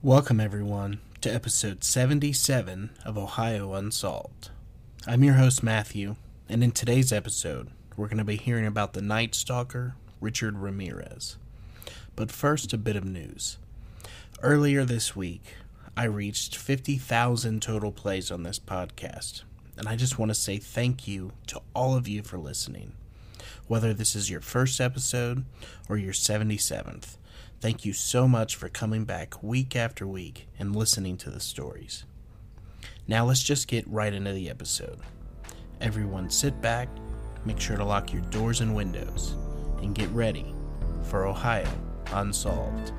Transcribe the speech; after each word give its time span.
Welcome, 0.00 0.38
everyone, 0.38 1.00
to 1.22 1.28
episode 1.28 1.82
77 1.82 2.90
of 3.04 3.18
Ohio 3.18 3.72
Unsolved. 3.72 4.50
I'm 5.08 5.24
your 5.24 5.34
host, 5.34 5.64
Matthew, 5.64 6.14
and 6.48 6.62
in 6.62 6.70
today's 6.70 7.12
episode, 7.12 7.70
we're 7.96 8.06
going 8.06 8.18
to 8.18 8.24
be 8.24 8.36
hearing 8.36 8.64
about 8.64 8.92
the 8.92 9.02
Night 9.02 9.34
Stalker, 9.34 9.96
Richard 10.20 10.56
Ramirez. 10.56 11.36
But 12.14 12.30
first, 12.30 12.72
a 12.72 12.78
bit 12.78 12.94
of 12.94 13.04
news. 13.04 13.58
Earlier 14.40 14.84
this 14.84 15.16
week, 15.16 15.42
I 15.96 16.04
reached 16.04 16.56
50,000 16.56 17.60
total 17.60 17.90
plays 17.90 18.30
on 18.30 18.44
this 18.44 18.60
podcast, 18.60 19.42
and 19.76 19.88
I 19.88 19.96
just 19.96 20.16
want 20.16 20.28
to 20.28 20.34
say 20.36 20.58
thank 20.58 21.08
you 21.08 21.32
to 21.48 21.60
all 21.74 21.96
of 21.96 22.06
you 22.06 22.22
for 22.22 22.38
listening. 22.38 22.92
Whether 23.66 23.92
this 23.92 24.14
is 24.14 24.30
your 24.30 24.42
first 24.42 24.80
episode 24.80 25.44
or 25.88 25.98
your 25.98 26.12
77th, 26.12 27.16
Thank 27.60 27.84
you 27.84 27.92
so 27.92 28.28
much 28.28 28.54
for 28.54 28.68
coming 28.68 29.04
back 29.04 29.42
week 29.42 29.74
after 29.74 30.06
week 30.06 30.46
and 30.60 30.76
listening 30.76 31.16
to 31.18 31.30
the 31.30 31.40
stories. 31.40 32.04
Now 33.08 33.24
let's 33.24 33.42
just 33.42 33.66
get 33.66 33.88
right 33.88 34.12
into 34.12 34.32
the 34.32 34.48
episode. 34.48 35.00
Everyone 35.80 36.30
sit 36.30 36.60
back, 36.60 36.88
make 37.44 37.58
sure 37.58 37.76
to 37.76 37.84
lock 37.84 38.12
your 38.12 38.22
doors 38.22 38.60
and 38.60 38.76
windows, 38.76 39.34
and 39.82 39.92
get 39.92 40.08
ready 40.10 40.54
for 41.02 41.26
Ohio 41.26 41.68
Unsolved. 42.12 42.92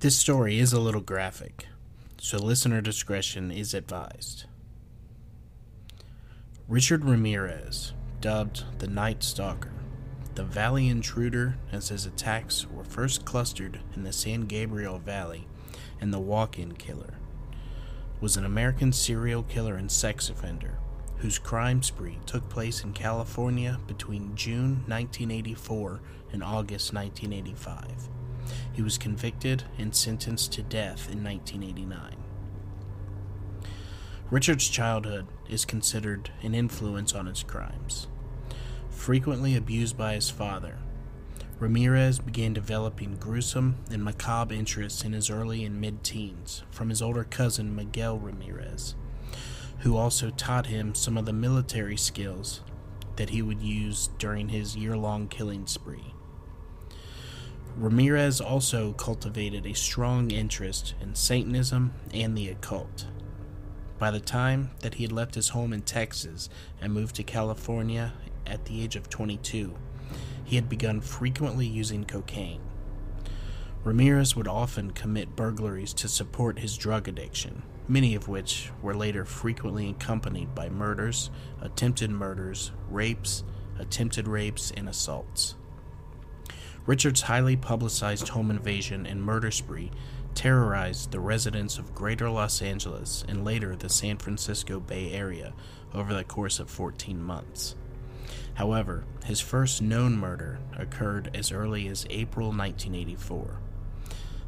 This 0.00 0.16
story 0.16 0.58
is 0.58 0.72
a 0.72 0.80
little 0.80 1.02
graphic, 1.02 1.66
so 2.16 2.38
listener 2.38 2.80
discretion 2.80 3.50
is 3.50 3.74
advised. 3.74 4.46
Richard 6.66 7.04
Ramirez, 7.04 7.92
dubbed 8.22 8.64
the 8.78 8.86
Night 8.86 9.22
Stalker, 9.22 9.74
the 10.36 10.42
Valley 10.42 10.88
Intruder, 10.88 11.58
as 11.70 11.90
his 11.90 12.06
attacks 12.06 12.66
were 12.66 12.82
first 12.82 13.26
clustered 13.26 13.80
in 13.94 14.02
the 14.02 14.12
San 14.14 14.46
Gabriel 14.46 14.98
Valley, 14.98 15.46
and 16.00 16.14
the 16.14 16.18
Walk 16.18 16.58
In 16.58 16.72
Killer, 16.76 17.18
was 18.22 18.38
an 18.38 18.46
American 18.46 18.94
serial 18.94 19.42
killer 19.42 19.74
and 19.74 19.92
sex 19.92 20.30
offender 20.30 20.78
whose 21.18 21.38
crime 21.38 21.82
spree 21.82 22.18
took 22.24 22.48
place 22.48 22.84
in 22.84 22.94
California 22.94 23.78
between 23.86 24.34
June 24.34 24.82
1984 24.86 26.00
and 26.32 26.42
August 26.42 26.94
1985. 26.94 28.08
He 28.72 28.82
was 28.82 28.98
convicted 28.98 29.64
and 29.78 29.94
sentenced 29.94 30.52
to 30.52 30.62
death 30.62 31.10
in 31.10 31.22
1989. 31.22 32.16
Richard's 34.30 34.68
childhood 34.68 35.26
is 35.48 35.64
considered 35.64 36.30
an 36.42 36.54
influence 36.54 37.14
on 37.14 37.26
his 37.26 37.42
crimes. 37.42 38.06
Frequently 38.88 39.56
abused 39.56 39.98
by 39.98 40.14
his 40.14 40.30
father, 40.30 40.78
Ramirez 41.58 42.20
began 42.20 42.54
developing 42.54 43.16
gruesome 43.16 43.76
and 43.90 44.04
macabre 44.04 44.54
interests 44.54 45.04
in 45.04 45.12
his 45.12 45.28
early 45.30 45.64
and 45.64 45.80
mid 45.80 46.02
teens 46.02 46.62
from 46.70 46.88
his 46.88 47.02
older 47.02 47.24
cousin 47.24 47.74
Miguel 47.74 48.18
Ramirez, 48.18 48.94
who 49.80 49.96
also 49.96 50.30
taught 50.30 50.66
him 50.66 50.94
some 50.94 51.18
of 51.18 51.26
the 51.26 51.32
military 51.32 51.96
skills 51.96 52.62
that 53.16 53.30
he 53.30 53.42
would 53.42 53.60
use 53.60 54.08
during 54.18 54.48
his 54.48 54.76
year 54.76 54.96
long 54.96 55.28
killing 55.28 55.66
spree. 55.66 56.14
Ramirez 57.76 58.40
also 58.40 58.92
cultivated 58.92 59.64
a 59.64 59.74
strong 59.74 60.30
interest 60.30 60.94
in 61.00 61.14
Satanism 61.14 61.92
and 62.12 62.36
the 62.36 62.48
occult. 62.48 63.06
By 63.98 64.10
the 64.10 64.20
time 64.20 64.70
that 64.80 64.94
he 64.94 65.04
had 65.04 65.12
left 65.12 65.34
his 65.34 65.50
home 65.50 65.72
in 65.72 65.82
Texas 65.82 66.48
and 66.80 66.92
moved 66.92 67.16
to 67.16 67.22
California 67.22 68.12
at 68.46 68.64
the 68.64 68.82
age 68.82 68.96
of 68.96 69.08
22, 69.08 69.74
he 70.44 70.56
had 70.56 70.68
begun 70.68 71.00
frequently 71.00 71.66
using 71.66 72.04
cocaine. 72.04 72.60
Ramirez 73.84 74.36
would 74.36 74.48
often 74.48 74.90
commit 74.90 75.36
burglaries 75.36 75.94
to 75.94 76.08
support 76.08 76.58
his 76.58 76.76
drug 76.76 77.08
addiction, 77.08 77.62
many 77.88 78.14
of 78.14 78.28
which 78.28 78.70
were 78.82 78.94
later 78.94 79.24
frequently 79.24 79.88
accompanied 79.88 80.54
by 80.54 80.68
murders, 80.68 81.30
attempted 81.62 82.10
murders, 82.10 82.72
rapes, 82.90 83.42
attempted 83.78 84.28
rapes, 84.28 84.70
and 84.76 84.88
assaults. 84.88 85.54
Richard's 86.90 87.20
highly 87.20 87.54
publicized 87.54 88.30
home 88.30 88.50
invasion 88.50 89.06
and 89.06 89.22
murder 89.22 89.52
spree 89.52 89.92
terrorized 90.34 91.12
the 91.12 91.20
residents 91.20 91.78
of 91.78 91.94
greater 91.94 92.28
Los 92.28 92.60
Angeles 92.60 93.24
and 93.28 93.44
later 93.44 93.76
the 93.76 93.88
San 93.88 94.16
Francisco 94.16 94.80
Bay 94.80 95.12
Area 95.12 95.52
over 95.94 96.12
the 96.12 96.24
course 96.24 96.58
of 96.58 96.68
14 96.68 97.22
months. 97.22 97.76
However, 98.54 99.04
his 99.24 99.40
first 99.40 99.80
known 99.80 100.16
murder 100.16 100.58
occurred 100.76 101.30
as 101.32 101.52
early 101.52 101.86
as 101.86 102.08
April 102.10 102.48
1984. 102.48 103.60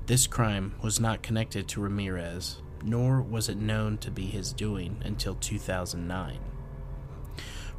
This 0.07 0.27
crime 0.27 0.75
was 0.83 0.99
not 0.99 1.23
connected 1.23 1.69
to 1.69 1.81
Ramirez, 1.81 2.61
nor 2.83 3.23
was 3.23 3.49
it 3.49 3.57
known 3.57 3.99
to 3.99 4.11
be 4.11 4.27
his 4.27 4.53
doing 4.53 5.01
until 5.05 5.37
2009. 5.37 6.41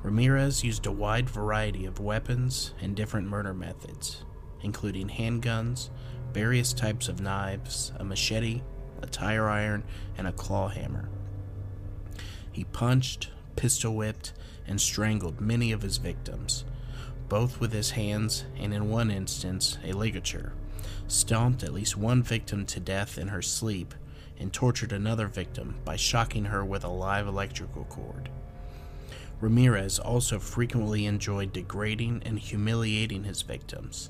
Ramirez 0.03 0.63
used 0.63 0.85
a 0.85 0.91
wide 0.91 1.30
variety 1.30 1.85
of 1.85 2.00
weapons 2.00 2.74
and 2.81 2.95
different 2.95 3.28
murder 3.28 3.53
methods, 3.53 4.22
including 4.63 5.09
handguns, 5.09 5.90
various 6.34 6.74
types 6.74 7.07
of 7.07 7.22
knives, 7.22 7.91
a 7.97 8.03
machete, 8.03 8.62
a 9.01 9.06
tire 9.06 9.47
iron, 9.47 9.84
and 10.18 10.28
a 10.28 10.31
claw 10.31 10.69
hammer. 10.69 11.09
He 12.51 12.63
punched, 12.63 13.29
pistol 13.56 13.96
whipped, 13.96 14.34
and 14.66 14.79
strangled 14.79 15.41
many 15.41 15.72
of 15.72 15.81
his 15.81 15.97
victims, 15.97 16.66
both 17.29 17.59
with 17.59 17.74
his 17.74 17.91
hands 17.91 18.46
and, 18.57 18.74
in 18.74 18.90
one 18.90 19.12
instance, 19.12 19.78
a 19.84 19.91
ligature, 19.94 20.53
stomped 21.07 21.63
at 21.63 21.74
least 21.74 21.97
one 21.97 22.24
victim 22.24 22.66
to 22.66 22.80
death 22.80 23.18
in 23.18 23.28
her 23.28 23.41
sleep, 23.41 23.94
and 24.40 24.51
tortured 24.51 24.91
another 24.91 25.28
victim 25.28 25.75
by 25.85 25.95
shocking 25.95 26.45
her 26.45 26.66
with 26.66 26.84
a 26.84 26.90
live 26.90 27.28
electrical 27.28 27.85
cord. 27.85 28.30
Ramirez 29.40 30.00
also 30.00 30.40
frequently 30.40 31.06
enjoyed 31.06 31.53
degrading 31.53 32.22
and 32.25 32.40
humiliating 32.40 33.25
his 33.25 33.41
victims 33.41 34.09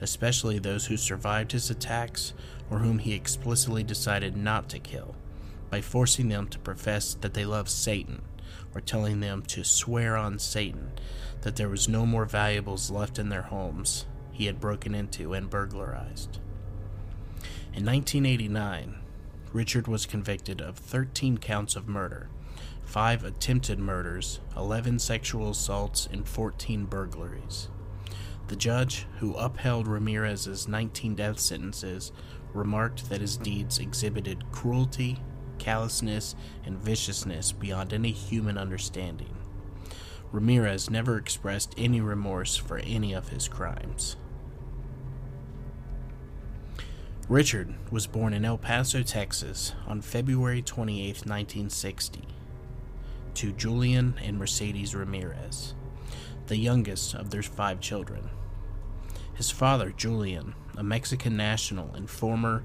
especially 0.00 0.58
those 0.58 0.86
who 0.86 0.96
survived 0.96 1.52
his 1.52 1.70
attacks 1.70 2.32
or 2.70 2.78
whom 2.78 2.98
he 2.98 3.14
explicitly 3.14 3.82
decided 3.82 4.36
not 4.36 4.68
to 4.68 4.78
kill, 4.78 5.14
by 5.70 5.80
forcing 5.80 6.28
them 6.28 6.48
to 6.48 6.58
profess 6.58 7.14
that 7.14 7.34
they 7.34 7.44
loved 7.44 7.70
Satan 7.70 8.22
or 8.74 8.80
telling 8.80 9.20
them 9.20 9.42
to 9.42 9.64
swear 9.64 10.16
on 10.16 10.38
Satan 10.38 10.92
that 11.42 11.56
there 11.56 11.68
was 11.68 11.88
no 11.88 12.04
more 12.04 12.24
valuables 12.24 12.90
left 12.90 13.18
in 13.18 13.28
their 13.28 13.42
homes 13.42 14.06
he 14.32 14.46
had 14.46 14.60
broken 14.60 14.94
into 14.94 15.32
and 15.32 15.48
burglarized. 15.48 16.38
In 17.72 17.84
1989, 17.84 18.96
Richard 19.52 19.88
was 19.88 20.06
convicted 20.06 20.60
of 20.60 20.76
13 20.76 21.38
counts 21.38 21.76
of 21.76 21.88
murder, 21.88 22.28
5 22.84 23.24
attempted 23.24 23.78
murders, 23.78 24.40
11 24.56 24.98
sexual 24.98 25.50
assaults, 25.50 26.06
and 26.10 26.28
14 26.28 26.84
burglaries. 26.84 27.68
The 28.48 28.56
judge, 28.56 29.06
who 29.18 29.34
upheld 29.34 29.88
Ramirez's 29.88 30.68
19 30.68 31.16
death 31.16 31.40
sentences, 31.40 32.12
remarked 32.54 33.08
that 33.10 33.20
his 33.20 33.36
deeds 33.36 33.78
exhibited 33.78 34.50
cruelty, 34.52 35.18
callousness, 35.58 36.36
and 36.64 36.78
viciousness 36.78 37.52
beyond 37.52 37.92
any 37.92 38.12
human 38.12 38.56
understanding. 38.56 39.36
Ramirez 40.30 40.90
never 40.90 41.16
expressed 41.16 41.74
any 41.76 42.00
remorse 42.00 42.56
for 42.56 42.78
any 42.78 43.12
of 43.12 43.30
his 43.30 43.48
crimes. 43.48 44.16
Richard 47.28 47.74
was 47.90 48.06
born 48.06 48.32
in 48.32 48.44
El 48.44 48.58
Paso, 48.58 49.02
Texas 49.02 49.72
on 49.88 50.00
February 50.00 50.62
28, 50.62 51.26
1960, 51.26 52.22
to 53.34 53.52
Julian 53.52 54.14
and 54.22 54.38
Mercedes 54.38 54.94
Ramirez. 54.94 55.74
The 56.46 56.56
youngest 56.56 57.14
of 57.14 57.30
their 57.30 57.42
five 57.42 57.80
children. 57.80 58.30
His 59.34 59.50
father, 59.50 59.90
Julian, 59.90 60.54
a 60.76 60.82
Mexican 60.82 61.36
national 61.36 61.94
and 61.94 62.08
former 62.08 62.64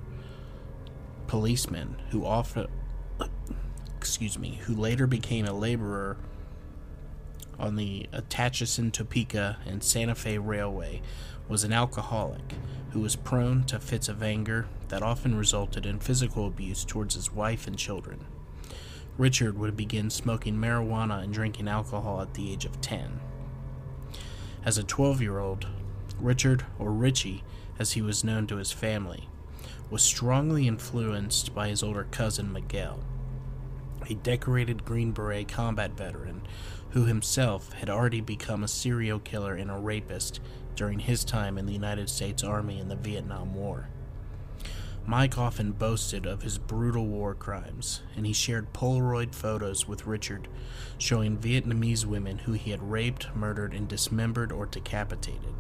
policeman 1.28 2.02
who 2.10 2.26
often 2.26 2.68
excuse 4.02 4.40
me, 4.40 4.60
who 4.64 4.74
later 4.74 5.06
became 5.06 5.46
a 5.46 5.54
laborer 5.54 6.18
on 7.60 7.76
the 7.76 8.10
Atchison, 8.12 8.90
Topeka, 8.90 9.60
and 9.64 9.84
Santa 9.84 10.16
Fe 10.16 10.40
Railway, 10.40 11.04
was 11.48 11.64
an 11.64 11.72
alcoholic 11.72 12.56
who 12.94 13.00
was 13.00 13.16
prone 13.16 13.64
to 13.66 13.80
fits 13.80 14.10
of 14.10 14.24
anger 14.24 14.68
that 14.88 15.04
often 15.04 15.36
resulted 15.36 15.86
in 15.86 16.00
physical 16.00 16.48
abuse 16.48 16.84
towards 16.84 17.14
his 17.14 17.32
wife 17.32 17.68
and 17.68 17.78
children. 17.78 18.26
Richard 19.20 19.56
would 19.60 19.78
begin 19.78 20.10
smoking 20.10 20.56
marijuana 20.56 21.24
and 21.24 21.32
drinking 21.32 21.68
alcohol 21.68 22.22
at 22.22 22.34
the 22.34 22.52
age 22.52 22.66
of 22.66 22.82
10. 22.82 23.20
As 24.64 24.78
a 24.78 24.84
12 24.84 25.22
year 25.22 25.40
old, 25.40 25.66
Richard, 26.20 26.66
or 26.78 26.92
Richie 26.92 27.44
as 27.80 27.94
he 27.94 28.02
was 28.02 28.24
known 28.24 28.46
to 28.48 28.58
his 28.58 28.72
family, 28.72 29.28
was 29.90 30.04
strongly 30.04 30.68
influenced 30.68 31.56
by 31.56 31.68
his 31.68 31.82
older 31.82 32.08
cousin 32.12 32.54
Miguel, 32.54 33.00
a 34.08 34.14
decorated 34.14 34.86
Green 34.86 35.14
Beret 35.14 35.48
combat 35.48 35.98
veteran 35.98 36.44
who 36.92 37.06
himself 37.06 37.74
had 37.74 37.90
already 37.90 38.22
become 38.22 38.64
a 38.64 38.68
serial 38.68 39.20
killer 39.20 39.56
and 39.56 39.72
a 39.72 39.78
rapist 39.78 40.40
during 40.76 41.00
his 41.00 41.26
time 41.26 41.58
in 41.58 41.66
the 41.66 41.74
United 41.74 42.10
States 42.10 42.44
Army 42.44 42.80
in 42.80 42.88
the 42.88 42.96
Vietnam 42.96 43.56
War. 43.56 43.90
Mike 45.06 45.38
often 45.38 45.72
boasted 45.72 46.26
of 46.26 46.44
his 46.44 46.58
brutal 46.58 47.08
war 47.08 47.34
crimes, 47.34 48.02
and 48.16 48.26
he 48.26 48.34
shared 48.34 48.74
Polaroid 48.74 49.34
photos 49.34 49.88
with 49.88 50.06
Richard 50.06 50.48
showing 50.98 51.38
Vietnamese 51.38 52.06
women 52.06 52.40
who 52.40 52.54
he 52.54 52.72
had 52.72 52.82
raped, 52.82 53.36
murdered, 53.36 53.74
and 53.74 53.88
dismembered 53.88 54.52
or 54.52 54.66
decapitated. 54.66 55.54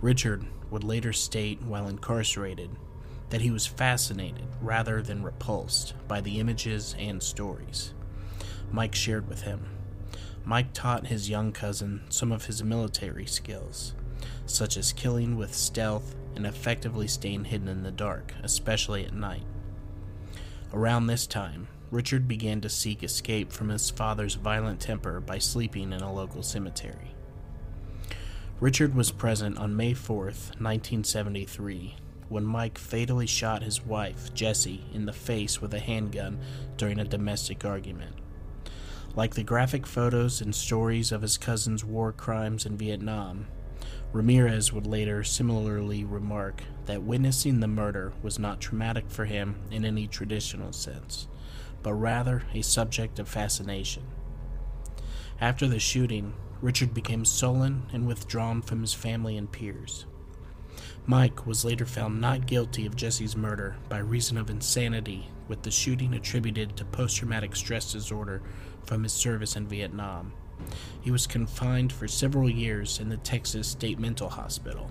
Richard 0.00 0.46
would 0.70 0.84
later 0.84 1.12
state 1.12 1.62
while 1.62 1.88
incarcerated 1.88 2.70
that 3.30 3.42
he 3.42 3.50
was 3.50 3.66
fascinated 3.66 4.46
rather 4.60 5.02
than 5.02 5.22
repulsed 5.22 5.94
by 6.06 6.20
the 6.20 6.40
images 6.40 6.94
and 6.98 7.22
stories 7.22 7.92
Mike 8.70 8.94
shared 8.94 9.28
with 9.28 9.42
him. 9.42 9.64
Mike 10.44 10.72
taught 10.72 11.06
his 11.06 11.28
young 11.28 11.52
cousin 11.52 12.02
some 12.08 12.32
of 12.32 12.46
his 12.46 12.62
military 12.62 13.26
skills, 13.26 13.94
such 14.46 14.76
as 14.76 14.92
killing 14.92 15.36
with 15.36 15.54
stealth 15.54 16.14
and 16.36 16.46
effectively 16.46 17.08
staying 17.08 17.44
hidden 17.44 17.68
in 17.68 17.82
the 17.82 17.90
dark, 17.90 18.32
especially 18.42 19.04
at 19.04 19.12
night. 19.12 19.44
Around 20.72 21.06
this 21.06 21.26
time, 21.26 21.68
Richard 21.90 22.28
began 22.28 22.60
to 22.60 22.68
seek 22.68 23.02
escape 23.02 23.52
from 23.52 23.70
his 23.70 23.88
father's 23.88 24.34
violent 24.34 24.80
temper 24.80 25.20
by 25.20 25.38
sleeping 25.38 25.92
in 25.92 26.02
a 26.02 26.12
local 26.12 26.42
cemetery. 26.42 27.14
Richard 28.60 28.94
was 28.94 29.10
present 29.12 29.56
on 29.56 29.76
May 29.76 29.94
4th, 29.94 30.50
1973, 30.60 31.96
when 32.28 32.44
Mike 32.44 32.76
fatally 32.76 33.26
shot 33.26 33.62
his 33.62 33.86
wife, 33.86 34.34
Jessie, 34.34 34.84
in 34.92 35.06
the 35.06 35.12
face 35.12 35.62
with 35.62 35.72
a 35.72 35.78
handgun 35.78 36.38
during 36.76 36.98
a 36.98 37.04
domestic 37.04 37.64
argument. 37.64 38.16
Like 39.14 39.34
the 39.34 39.42
graphic 39.42 39.86
photos 39.86 40.40
and 40.40 40.54
stories 40.54 41.12
of 41.12 41.22
his 41.22 41.38
cousin's 41.38 41.84
war 41.84 42.12
crimes 42.12 42.66
in 42.66 42.76
Vietnam, 42.76 43.46
Ramirez 44.12 44.72
would 44.72 44.86
later 44.86 45.22
similarly 45.22 46.02
remark 46.02 46.62
that 46.86 47.02
witnessing 47.02 47.60
the 47.60 47.68
murder 47.68 48.14
was 48.22 48.38
not 48.38 48.60
traumatic 48.60 49.10
for 49.10 49.26
him 49.26 49.56
in 49.70 49.84
any 49.84 50.06
traditional 50.06 50.72
sense, 50.72 51.28
but 51.82 51.92
rather 51.92 52.44
a 52.54 52.62
subject 52.62 53.18
of 53.18 53.28
fascination. 53.28 54.04
After 55.40 55.68
the 55.68 55.78
shooting, 55.78 56.32
Richard 56.62 56.94
became 56.94 57.24
sullen 57.24 57.84
and 57.92 58.06
withdrawn 58.06 58.62
from 58.62 58.80
his 58.80 58.94
family 58.94 59.36
and 59.36 59.52
peers. 59.52 60.06
Mike 61.06 61.46
was 61.46 61.64
later 61.64 61.86
found 61.86 62.20
not 62.20 62.46
guilty 62.46 62.86
of 62.86 62.96
Jesse's 62.96 63.36
murder 63.36 63.76
by 63.88 63.98
reason 63.98 64.36
of 64.38 64.50
insanity, 64.50 65.28
with 65.48 65.62
the 65.62 65.70
shooting 65.70 66.14
attributed 66.14 66.76
to 66.76 66.84
post 66.86 67.18
traumatic 67.18 67.54
stress 67.54 67.92
disorder 67.92 68.42
from 68.84 69.02
his 69.02 69.12
service 69.12 69.54
in 69.54 69.66
Vietnam. 69.66 70.32
He 71.00 71.10
was 71.10 71.26
confined 71.26 71.92
for 71.92 72.08
several 72.08 72.48
years 72.48 73.00
in 73.00 73.08
the 73.08 73.16
Texas 73.16 73.68
State 73.68 73.98
Mental 73.98 74.28
Hospital. 74.28 74.90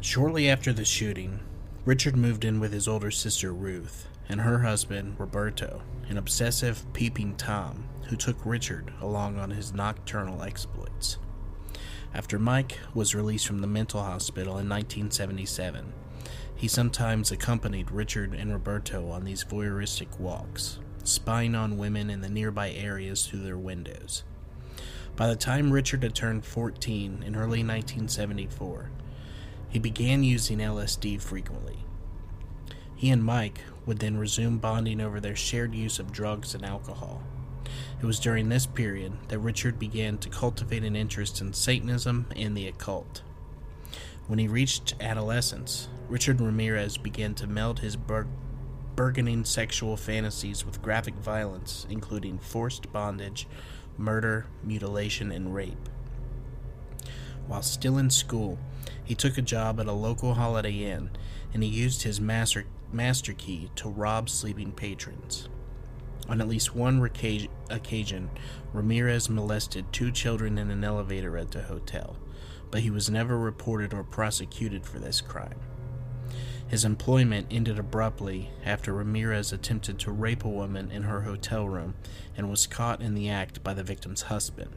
Shortly 0.00 0.48
after 0.48 0.72
the 0.72 0.84
shooting, 0.84 1.40
Richard 1.84 2.16
moved 2.16 2.44
in 2.44 2.60
with 2.60 2.72
his 2.72 2.88
older 2.88 3.10
sister 3.10 3.52
Ruth 3.52 4.06
and 4.28 4.40
her 4.42 4.60
husband 4.60 5.16
Roberto, 5.18 5.82
an 6.08 6.18
obsessive 6.18 6.84
peeping 6.92 7.36
Tom 7.36 7.88
who 8.08 8.16
took 8.16 8.44
Richard 8.44 8.92
along 9.00 9.38
on 9.38 9.50
his 9.50 9.72
nocturnal 9.72 10.42
exploits. 10.42 11.18
After 12.14 12.38
Mike 12.38 12.78
was 12.94 13.14
released 13.14 13.46
from 13.46 13.60
the 13.60 13.66
mental 13.66 14.02
hospital 14.02 14.58
in 14.58 14.68
1977, 14.68 15.92
he 16.54 16.68
sometimes 16.68 17.30
accompanied 17.30 17.90
Richard 17.90 18.34
and 18.34 18.52
Roberto 18.52 19.10
on 19.10 19.24
these 19.24 19.44
voyeuristic 19.44 20.18
walks, 20.18 20.78
spying 21.08 21.54
on 21.54 21.78
women 21.78 22.10
in 22.10 22.20
the 22.20 22.28
nearby 22.28 22.70
areas 22.70 23.26
through 23.26 23.42
their 23.42 23.58
windows. 23.58 24.24
By 25.16 25.26
the 25.26 25.36
time 25.36 25.72
Richard 25.72 26.02
had 26.02 26.14
turned 26.14 26.44
14 26.44 27.24
in 27.26 27.34
early 27.34 27.64
1974, 27.64 28.90
he 29.68 29.78
began 29.78 30.22
using 30.22 30.58
LSD 30.58 31.20
frequently. 31.20 31.78
He 32.94 33.10
and 33.10 33.22
Mike 33.22 33.60
would 33.86 33.98
then 33.98 34.16
resume 34.16 34.58
bonding 34.58 35.00
over 35.00 35.20
their 35.20 35.36
shared 35.36 35.74
use 35.74 35.98
of 35.98 36.12
drugs 36.12 36.54
and 36.54 36.64
alcohol. 36.64 37.22
It 38.00 38.06
was 38.06 38.20
during 38.20 38.48
this 38.48 38.66
period 38.66 39.12
that 39.28 39.38
Richard 39.38 39.78
began 39.78 40.18
to 40.18 40.28
cultivate 40.28 40.84
an 40.84 40.96
interest 40.96 41.40
in 41.40 41.52
Satanism 41.52 42.26
and 42.34 42.56
the 42.56 42.66
occult. 42.66 43.22
When 44.26 44.38
he 44.38 44.48
reached 44.48 44.94
adolescence, 45.00 45.88
Richard 46.08 46.40
Ramirez 46.40 46.96
began 46.96 47.34
to 47.34 47.46
meld 47.46 47.80
his 47.80 47.96
burgeoning 48.98 49.44
sexual 49.44 49.96
fantasies 49.96 50.66
with 50.66 50.82
graphic 50.82 51.14
violence, 51.14 51.86
including 51.88 52.36
forced 52.36 52.92
bondage, 52.92 53.46
murder, 53.96 54.44
mutilation, 54.64 55.30
and 55.30 55.54
rape. 55.54 55.88
While 57.46 57.62
still 57.62 57.96
in 57.96 58.10
school, 58.10 58.58
he 59.04 59.14
took 59.14 59.38
a 59.38 59.42
job 59.42 59.78
at 59.78 59.86
a 59.86 59.92
local 59.92 60.34
Holiday 60.34 60.82
Inn 60.82 61.10
and 61.54 61.62
he 61.62 61.68
used 61.68 62.02
his 62.02 62.20
master, 62.20 62.66
master 62.90 63.32
key 63.34 63.70
to 63.76 63.88
rob 63.88 64.28
sleeping 64.28 64.72
patrons. 64.72 65.48
On 66.28 66.40
at 66.40 66.48
least 66.48 66.74
one 66.74 67.00
occasion, 67.70 68.30
Ramirez 68.72 69.30
molested 69.30 69.92
two 69.92 70.10
children 70.10 70.58
in 70.58 70.72
an 70.72 70.82
elevator 70.82 71.38
at 71.38 71.52
the 71.52 71.62
hotel, 71.62 72.16
but 72.72 72.80
he 72.80 72.90
was 72.90 73.08
never 73.08 73.38
reported 73.38 73.94
or 73.94 74.02
prosecuted 74.02 74.84
for 74.84 74.98
this 74.98 75.20
crime. 75.20 75.60
His 76.68 76.84
employment 76.84 77.46
ended 77.50 77.78
abruptly 77.78 78.50
after 78.62 78.92
Ramirez 78.92 79.52
attempted 79.52 79.98
to 80.00 80.12
rape 80.12 80.44
a 80.44 80.48
woman 80.48 80.90
in 80.90 81.04
her 81.04 81.22
hotel 81.22 81.66
room 81.66 81.94
and 82.36 82.50
was 82.50 82.66
caught 82.66 83.00
in 83.00 83.14
the 83.14 83.30
act 83.30 83.64
by 83.64 83.72
the 83.72 83.82
victim's 83.82 84.22
husband. 84.22 84.70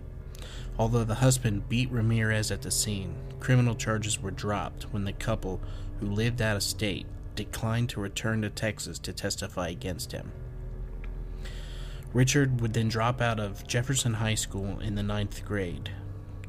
Although 0.79 1.03
the 1.03 1.15
husband 1.15 1.67
beat 1.67 1.91
Ramirez 1.91 2.49
at 2.49 2.61
the 2.61 2.71
scene, 2.71 3.15
criminal 3.41 3.75
charges 3.75 4.21
were 4.21 4.31
dropped 4.31 4.83
when 4.93 5.03
the 5.03 5.11
couple, 5.11 5.59
who 5.99 6.07
lived 6.07 6.41
out 6.41 6.55
of 6.55 6.63
state, 6.63 7.05
declined 7.35 7.89
to 7.89 7.99
return 7.99 8.41
to 8.41 8.49
Texas 8.49 8.97
to 8.99 9.11
testify 9.11 9.67
against 9.67 10.13
him. 10.13 10.31
Richard 12.13 12.61
would 12.61 12.73
then 12.73 12.87
drop 12.87 13.21
out 13.21 13.39
of 13.39 13.67
Jefferson 13.67 14.15
High 14.15 14.35
School 14.35 14.79
in 14.79 14.95
the 14.95 15.03
ninth 15.03 15.45
grade. 15.45 15.89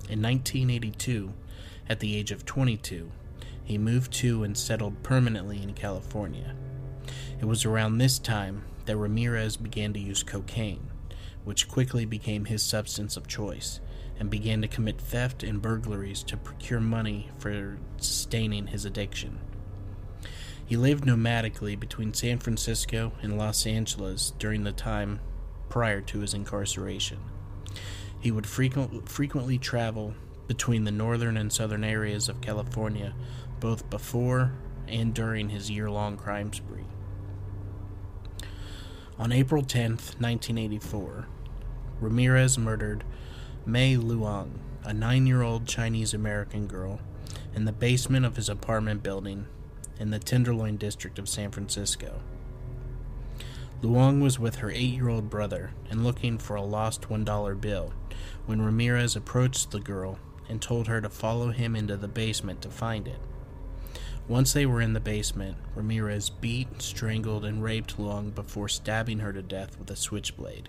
In 0.08 0.22
1982, 0.22 1.32
at 1.88 2.00
the 2.00 2.16
age 2.16 2.30
of 2.30 2.44
22, 2.44 3.10
he 3.64 3.78
moved 3.78 4.12
to 4.12 4.42
and 4.42 4.56
settled 4.56 5.02
permanently 5.02 5.62
in 5.62 5.74
California. 5.74 6.54
It 7.40 7.46
was 7.46 7.64
around 7.64 7.98
this 7.98 8.18
time 8.18 8.64
that 8.86 8.96
Ramirez 8.96 9.56
began 9.56 9.92
to 9.92 10.00
use 10.00 10.22
cocaine, 10.22 10.90
which 11.44 11.68
quickly 11.68 12.04
became 12.04 12.44
his 12.44 12.62
substance 12.62 13.16
of 13.16 13.26
choice, 13.26 13.80
and 14.18 14.30
began 14.30 14.62
to 14.62 14.68
commit 14.68 15.00
theft 15.00 15.42
and 15.42 15.62
burglaries 15.62 16.22
to 16.24 16.36
procure 16.36 16.80
money 16.80 17.30
for 17.38 17.78
sustaining 17.96 18.68
his 18.68 18.84
addiction. 18.84 19.38
He 20.64 20.76
lived 20.76 21.04
nomadically 21.04 21.78
between 21.78 22.14
San 22.14 22.38
Francisco 22.38 23.12
and 23.20 23.36
Los 23.36 23.66
Angeles 23.66 24.32
during 24.38 24.64
the 24.64 24.72
time 24.72 25.20
prior 25.68 26.00
to 26.02 26.20
his 26.20 26.34
incarceration. 26.34 27.18
He 28.20 28.30
would 28.30 28.46
frequent, 28.46 29.08
frequently 29.08 29.58
travel 29.58 30.14
between 30.46 30.84
the 30.84 30.90
northern 30.90 31.36
and 31.36 31.52
southern 31.52 31.82
areas 31.82 32.28
of 32.28 32.40
California, 32.40 33.14
both 33.62 33.88
before 33.90 34.50
and 34.88 35.14
during 35.14 35.48
his 35.48 35.70
year 35.70 35.88
long 35.88 36.16
crime 36.16 36.52
spree. 36.52 36.84
On 39.20 39.30
April 39.30 39.62
10, 39.62 39.90
1984, 39.90 41.28
Ramirez 42.00 42.58
murdered 42.58 43.04
Mei 43.64 43.94
Luong, 43.94 44.58
a 44.82 44.92
nine 44.92 45.28
year 45.28 45.42
old 45.42 45.68
Chinese 45.68 46.12
American 46.12 46.66
girl, 46.66 46.98
in 47.54 47.64
the 47.64 47.72
basement 47.72 48.26
of 48.26 48.34
his 48.34 48.48
apartment 48.48 49.04
building 49.04 49.46
in 49.96 50.10
the 50.10 50.18
Tenderloin 50.18 50.76
district 50.76 51.20
of 51.20 51.28
San 51.28 51.52
Francisco. 51.52 52.20
Luong 53.80 54.20
was 54.20 54.40
with 54.40 54.56
her 54.56 54.72
eight 54.72 54.92
year 54.92 55.08
old 55.08 55.30
brother 55.30 55.70
and 55.88 56.02
looking 56.02 56.36
for 56.36 56.56
a 56.56 56.62
lost 56.62 57.02
$1 57.02 57.60
bill 57.60 57.92
when 58.46 58.60
Ramirez 58.60 59.14
approached 59.14 59.70
the 59.70 59.78
girl 59.78 60.18
and 60.48 60.60
told 60.60 60.88
her 60.88 61.00
to 61.00 61.08
follow 61.08 61.52
him 61.52 61.76
into 61.76 61.96
the 61.96 62.08
basement 62.08 62.60
to 62.62 62.68
find 62.68 63.06
it. 63.06 63.20
Once 64.28 64.52
they 64.52 64.64
were 64.64 64.80
in 64.80 64.92
the 64.92 65.00
basement, 65.00 65.56
Ramirez 65.74 66.30
beat, 66.30 66.80
strangled, 66.80 67.44
and 67.44 67.62
raped 67.62 67.98
Long 67.98 68.30
before 68.30 68.68
stabbing 68.68 69.18
her 69.18 69.32
to 69.32 69.42
death 69.42 69.78
with 69.78 69.90
a 69.90 69.96
switchblade, 69.96 70.68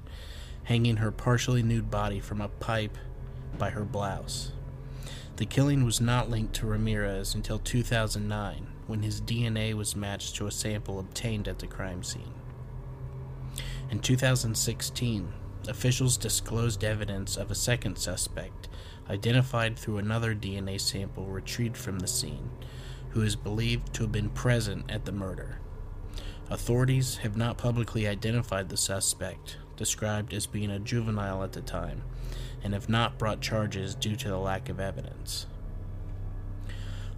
hanging 0.64 0.98
her 0.98 1.12
partially 1.12 1.62
nude 1.62 1.92
body 1.92 2.20
from 2.20 2.42
a 2.42 2.48
pipe 2.48 2.98
by 3.58 3.70
her 3.70 3.86
blouse. 3.86 4.52
The 5.36 5.46
killing 5.46 5.84
was 5.84 6.02
not 6.02 6.30
linked 6.30 6.56
to 6.56 6.66
Ramirez 6.66 7.36
until 7.36 7.60
2009, 7.60 8.68
when 8.88 9.04
his 9.04 9.22
DNA 9.22 9.74
was 9.74 9.96
matched 9.96 10.36
to 10.36 10.48
a 10.48 10.52
sample 10.52 11.00
obtained 11.00 11.48
at 11.48 11.60
the 11.60 11.68
crime 11.68 12.04
scene. 12.04 12.34
In 13.90 14.00
2016, 14.00 15.32
officials 15.68 16.18
disclosed 16.18 16.84
evidence 16.84 17.38
of 17.38 17.52
a 17.52 17.56
second 17.56 17.98
suspect, 17.98 18.68
identified 19.10 19.78
through 19.78 19.98
another 19.98 20.34
DNA 20.34 20.80
sample 20.80 21.26
retrieved 21.26 21.78
from 21.78 22.00
the 22.00 22.08
scene, 22.08 22.50
who 23.14 23.22
is 23.22 23.36
believed 23.36 23.94
to 23.94 24.04
have 24.04 24.12
been 24.12 24.30
present 24.30 24.90
at 24.90 25.06
the 25.06 25.12
murder. 25.12 25.60
Authorities 26.50 27.18
have 27.18 27.38
not 27.38 27.58
publicly 27.58 28.08
identified 28.08 28.70
the 28.70 28.78
suspect, 28.78 29.58
described 29.78 30.34
as 30.34 30.48
being 30.48 30.72
a 30.72 30.80
juvenile 30.80 31.44
at 31.44 31.54
the 31.54 31.62
time, 31.62 32.04
and 32.64 32.74
have 32.74 32.90
not 32.90 33.18
brought 33.18 33.40
charges 33.42 33.96
due 33.96 34.16
to 34.16 34.30
the 34.30 34.38
lack 34.38 34.68
of 34.68 34.80
evidence. 34.80 35.46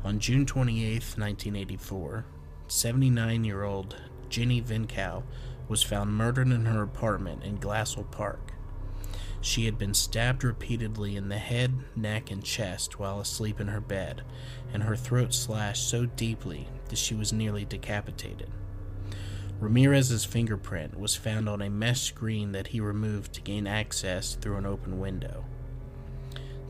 On 0.04 0.20
June 0.20 0.46
28, 0.46 0.94
1984, 1.18 2.26
79 2.68 3.44
year 3.44 3.64
old 3.64 3.96
Jenny 4.30 4.62
Vincow 4.62 5.24
was 5.68 5.82
found 5.82 6.14
murdered 6.14 6.48
in 6.50 6.66
her 6.66 6.84
apartment 6.84 7.44
in 7.44 7.58
Glassell 7.58 8.10
Park. 8.12 8.55
She 9.46 9.66
had 9.66 9.78
been 9.78 9.94
stabbed 9.94 10.44
repeatedly 10.44 11.16
in 11.16 11.30
the 11.30 11.38
head, 11.38 11.72
neck, 11.96 12.32
and 12.32 12.44
chest 12.44 12.98
while 12.98 13.20
asleep 13.20 13.60
in 13.60 13.68
her 13.68 13.80
bed, 13.80 14.24
and 14.74 14.82
her 14.82 14.96
throat 14.96 15.36
slashed 15.36 15.88
so 15.88 16.08
deeply 16.08 16.68
that 16.90 16.98
she 16.98 17.14
was 17.14 17.32
nearly 17.32 17.64
decapitated. 17.64 18.50
Ramirez's 19.60 20.26
fingerprint 20.26 21.00
was 21.00 21.16
found 21.16 21.48
on 21.48 21.62
a 21.62 21.70
mesh 21.70 22.02
screen 22.02 22.54
that 22.54 22.70
he 22.70 22.80
removed 22.80 23.34
to 23.34 23.42
gain 23.42 23.68
access 23.68 24.34
through 24.34 24.58
an 24.58 24.66
open 24.66 25.00
window. 25.00 25.46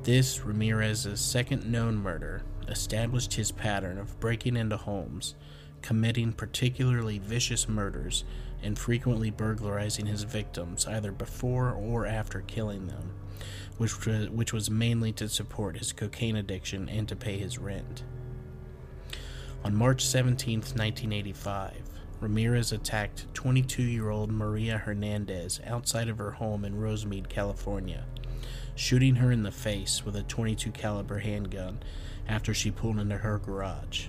This, 0.04 0.44
Ramirez's 0.44 1.22
second 1.22 1.66
known 1.66 1.96
murder, 1.96 2.44
established 2.68 3.36
his 3.36 3.54
pattern 3.54 3.98
of 3.98 4.20
breaking 4.20 4.58
into 4.58 4.76
homes, 4.76 5.36
committing 5.82 6.34
particularly 6.34 7.20
vicious 7.20 7.70
murders, 7.70 8.26
and 8.66 8.80
frequently 8.80 9.30
burglarizing 9.30 10.08
his 10.08 10.24
victims 10.24 10.88
either 10.88 11.12
before 11.12 11.72
or 11.72 12.08
after 12.08 12.42
killing 12.42 12.88
them, 12.88 13.12
which 13.78 14.06
was, 14.06 14.28
which 14.30 14.52
was 14.52 14.72
mainly 14.72 15.12
to 15.12 15.30
support 15.30 15.78
his 15.78 15.94
cocaine 15.94 16.36
addiction 16.36 16.90
and 16.90 17.08
to 17.08 17.16
pay 17.16 17.38
his 17.38 17.60
rent. 17.60 18.04
On 19.64 19.76
March 19.76 20.04
17, 20.04 20.60
1985, 20.60 21.74
Ramirez 22.20 22.72
attacked 22.72 23.32
22 23.36 23.84
year 23.84 24.10
old 24.10 24.32
Maria 24.32 24.80
Hernandez 24.80 25.62
outside 25.66 26.10
of 26.10 26.18
her 26.18 26.32
home 26.32 26.66
in 26.66 26.80
Rosemead, 26.80 27.30
California, 27.30 28.06
shooting 28.74 29.16
her 29.18 29.32
in 29.32 29.44
the 29.44 29.52
face 29.52 30.04
with 30.04 30.16
a 30.16 30.24
22 30.24 30.72
caliber 30.72 31.20
handgun 31.20 31.80
after 32.28 32.52
she 32.52 32.72
pulled 32.72 32.98
into 32.98 33.18
her 33.18 33.38
garage. 33.38 34.08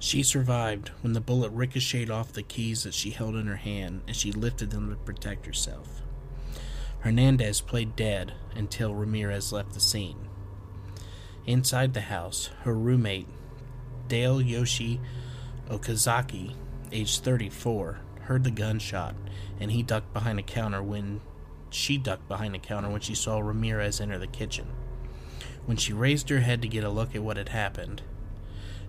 She 0.00 0.22
survived 0.22 0.90
when 1.00 1.12
the 1.12 1.20
bullet 1.20 1.50
ricocheted 1.50 2.10
off 2.10 2.32
the 2.32 2.42
keys 2.42 2.84
that 2.84 2.94
she 2.94 3.10
held 3.10 3.34
in 3.34 3.46
her 3.46 3.56
hand 3.56 4.02
and 4.06 4.14
she 4.14 4.30
lifted 4.30 4.70
them 4.70 4.90
to 4.90 4.96
protect 4.96 5.46
herself. 5.46 6.02
Hernandez 7.00 7.60
played 7.60 7.96
dead 7.96 8.34
until 8.54 8.94
Ramirez 8.94 9.52
left 9.52 9.72
the 9.72 9.80
scene. 9.80 10.28
Inside 11.46 11.94
the 11.94 12.02
house, 12.02 12.50
her 12.62 12.74
roommate, 12.74 13.28
Dale 14.06 14.40
Yoshi 14.40 15.00
Okazaki, 15.68 16.54
aged 16.92 17.24
34, 17.24 18.00
heard 18.22 18.44
the 18.44 18.50
gunshot 18.50 19.14
and 19.58 19.70
he 19.72 19.82
ducked 19.82 20.12
behind 20.12 20.38
a 20.38 20.42
counter 20.42 20.82
when 20.82 21.20
she 21.70 21.98
ducked 21.98 22.28
behind 22.28 22.54
a 22.54 22.58
counter 22.58 22.88
when 22.88 23.00
she 23.00 23.14
saw 23.14 23.40
Ramirez 23.40 24.00
enter 24.00 24.18
the 24.18 24.26
kitchen. 24.26 24.68
When 25.66 25.76
she 25.76 25.92
raised 25.92 26.28
her 26.30 26.40
head 26.40 26.62
to 26.62 26.68
get 26.68 26.84
a 26.84 26.88
look 26.88 27.14
at 27.14 27.22
what 27.22 27.36
had 27.36 27.50
happened, 27.50 28.02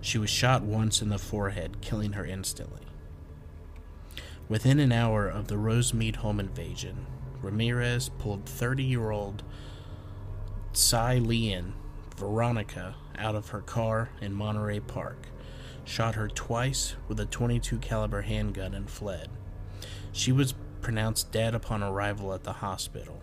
she 0.00 0.18
was 0.18 0.30
shot 0.30 0.62
once 0.62 1.02
in 1.02 1.08
the 1.08 1.18
forehead, 1.18 1.80
killing 1.80 2.12
her 2.12 2.24
instantly. 2.24 2.82
Within 4.48 4.80
an 4.80 4.92
hour 4.92 5.28
of 5.28 5.48
the 5.48 5.56
Rosemead 5.56 6.16
home 6.16 6.40
invasion, 6.40 7.06
Ramirez 7.42 8.08
pulled 8.18 8.46
30 8.46 8.82
year 8.82 9.10
old 9.10 9.42
Tsai-Lian 10.72 11.74
Veronica 12.16 12.96
out 13.16 13.34
of 13.34 13.48
her 13.50 13.60
car 13.60 14.10
in 14.20 14.32
Monterey 14.32 14.80
Park, 14.80 15.28
shot 15.84 16.14
her 16.14 16.28
twice 16.28 16.94
with 17.08 17.18
a 17.20 17.26
22 17.26 17.78
caliber 17.78 18.22
handgun 18.22 18.74
and 18.74 18.90
fled. 18.90 19.28
She 20.12 20.32
was 20.32 20.54
pronounced 20.80 21.30
dead 21.30 21.54
upon 21.54 21.82
arrival 21.82 22.32
at 22.34 22.44
the 22.44 22.54
hospital. 22.54 23.22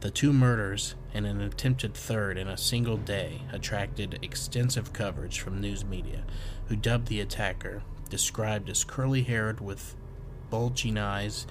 The 0.00 0.10
two 0.10 0.32
murders 0.32 0.94
and 1.14 1.26
an 1.26 1.40
attempted 1.40 1.94
third 1.94 2.36
in 2.36 2.48
a 2.48 2.58
single 2.58 2.98
day 2.98 3.40
attracted 3.50 4.18
extensive 4.20 4.92
coverage 4.92 5.40
from 5.40 5.60
news 5.60 5.86
media, 5.86 6.24
who 6.66 6.76
dubbed 6.76 7.08
the 7.08 7.22
attacker, 7.22 7.82
described 8.10 8.68
as 8.68 8.84
curly 8.84 9.22
haired 9.22 9.58
with 9.60 9.96
bulging 10.50 10.98
eyes 10.98 11.46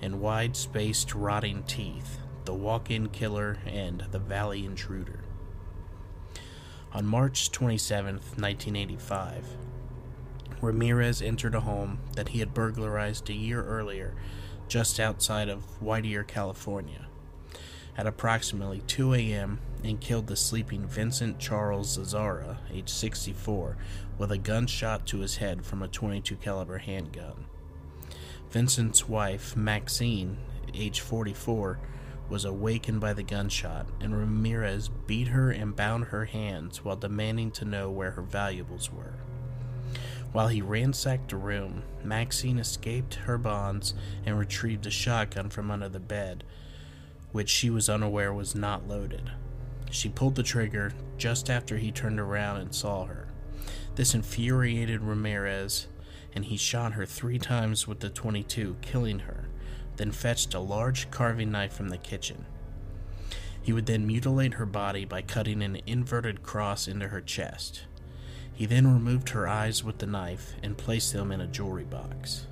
and 0.00 0.20
wide 0.20 0.56
spaced 0.56 1.12
rotting 1.12 1.64
teeth, 1.64 2.18
the 2.44 2.54
walk 2.54 2.88
in 2.88 3.08
killer 3.08 3.58
and 3.66 4.04
the 4.12 4.20
valley 4.20 4.64
intruder. 4.64 5.24
On 6.92 7.04
March 7.04 7.50
27, 7.50 8.14
1985, 8.14 9.44
Ramirez 10.62 11.20
entered 11.20 11.56
a 11.56 11.60
home 11.60 11.98
that 12.14 12.28
he 12.28 12.38
had 12.38 12.54
burglarized 12.54 13.28
a 13.28 13.34
year 13.34 13.64
earlier 13.64 14.14
just 14.68 15.00
outside 15.00 15.48
of 15.48 15.82
Whittier, 15.82 16.22
California 16.22 17.07
at 17.98 18.06
approximately 18.06 18.80
2 18.86 19.12
a.m. 19.14 19.58
and 19.82 20.00
killed 20.00 20.28
the 20.28 20.36
sleeping 20.36 20.86
Vincent 20.86 21.40
Charles 21.40 21.98
Zazzara, 21.98 22.58
age 22.72 22.88
64, 22.88 23.76
with 24.16 24.30
a 24.30 24.38
gunshot 24.38 25.04
to 25.06 25.18
his 25.18 25.36
head 25.38 25.66
from 25.66 25.82
a 25.82 25.88
22 25.88 26.36
caliber 26.36 26.78
handgun. 26.78 27.46
Vincent's 28.50 29.08
wife, 29.08 29.56
Maxine, 29.56 30.38
age 30.72 31.00
44, 31.00 31.80
was 32.28 32.44
awakened 32.44 33.00
by 33.00 33.12
the 33.12 33.22
gunshot, 33.24 33.86
and 34.00 34.16
Ramirez 34.16 34.88
beat 35.08 35.28
her 35.28 35.50
and 35.50 35.74
bound 35.74 36.04
her 36.06 36.26
hands 36.26 36.84
while 36.84 36.96
demanding 36.96 37.50
to 37.52 37.64
know 37.64 37.90
where 37.90 38.12
her 38.12 38.22
valuables 38.22 38.92
were. 38.92 39.14
While 40.30 40.48
he 40.48 40.62
ransacked 40.62 41.30
the 41.30 41.36
room, 41.36 41.82
Maxine 42.04 42.58
escaped 42.58 43.14
her 43.14 43.38
bonds 43.38 43.94
and 44.24 44.38
retrieved 44.38 44.86
a 44.86 44.90
shotgun 44.90 45.48
from 45.48 45.70
under 45.70 45.88
the 45.88 45.98
bed, 45.98 46.44
which 47.32 47.48
she 47.48 47.70
was 47.70 47.88
unaware 47.88 48.32
was 48.32 48.54
not 48.54 48.88
loaded. 48.88 49.30
She 49.90 50.08
pulled 50.08 50.34
the 50.34 50.42
trigger 50.42 50.92
just 51.16 51.50
after 51.50 51.78
he 51.78 51.92
turned 51.92 52.20
around 52.20 52.58
and 52.58 52.74
saw 52.74 53.06
her. 53.06 53.28
This 53.94 54.14
infuriated 54.14 55.02
Ramirez, 55.02 55.88
and 56.34 56.44
he 56.44 56.56
shot 56.56 56.92
her 56.92 57.06
three 57.06 57.38
times 57.38 57.86
with 57.86 58.00
the 58.00 58.10
22, 58.10 58.76
killing 58.80 59.20
her, 59.20 59.48
then 59.96 60.12
fetched 60.12 60.54
a 60.54 60.60
large 60.60 61.10
carving 61.10 61.50
knife 61.50 61.72
from 61.72 61.88
the 61.88 61.98
kitchen. 61.98 62.46
He 63.60 63.72
would 63.72 63.86
then 63.86 64.06
mutilate 64.06 64.54
her 64.54 64.66
body 64.66 65.04
by 65.04 65.22
cutting 65.22 65.62
an 65.62 65.80
inverted 65.86 66.42
cross 66.42 66.88
into 66.88 67.08
her 67.08 67.20
chest. 67.20 67.82
He 68.54 68.66
then 68.66 68.92
removed 68.92 69.30
her 69.30 69.46
eyes 69.46 69.84
with 69.84 69.98
the 69.98 70.06
knife 70.06 70.54
and 70.62 70.78
placed 70.78 71.12
them 71.12 71.30
in 71.30 71.40
a 71.40 71.46
jewelry 71.46 71.84
box. 71.84 72.46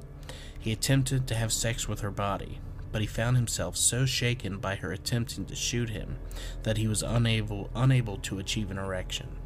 He 0.58 0.72
attempted 0.72 1.26
to 1.26 1.34
have 1.34 1.52
sex 1.52 1.88
with 1.88 2.00
her 2.00 2.10
body, 2.10 2.60
but 2.96 3.02
he 3.02 3.06
found 3.06 3.36
himself 3.36 3.76
so 3.76 4.06
shaken 4.06 4.56
by 4.56 4.74
her 4.74 4.90
attempting 4.90 5.44
to 5.44 5.54
shoot 5.54 5.90
him 5.90 6.16
that 6.62 6.78
he 6.78 6.88
was 6.88 7.02
unable 7.02 7.68
unable 7.74 8.16
to 8.16 8.38
achieve 8.38 8.70
an 8.70 8.78
erection. 8.78 9.36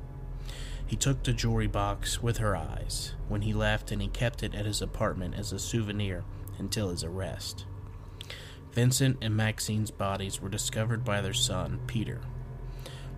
He 0.87 0.95
took 0.95 1.25
the 1.25 1.33
jewelry 1.33 1.67
box 1.67 2.23
with 2.23 2.37
her 2.37 2.55
eyes 2.55 3.15
when 3.27 3.43
he 3.43 3.53
left 3.53 3.91
and 3.91 4.01
he 4.01 4.07
kept 4.07 4.45
it 4.45 4.55
at 4.55 4.67
his 4.67 4.81
apartment 4.81 5.35
as 5.35 5.53
a 5.53 5.59
souvenir 5.59 6.23
until 6.61 6.91
his 6.91 7.03
arrest. 7.03 7.67
Vincent 8.71 9.17
and 9.21 9.37
Maxine's 9.37 9.91
bodies 9.91 10.41
were 10.41 10.49
discovered 10.49 11.05
by 11.05 11.21
their 11.21 11.35
son, 11.35 11.81
Peter. 11.89 12.21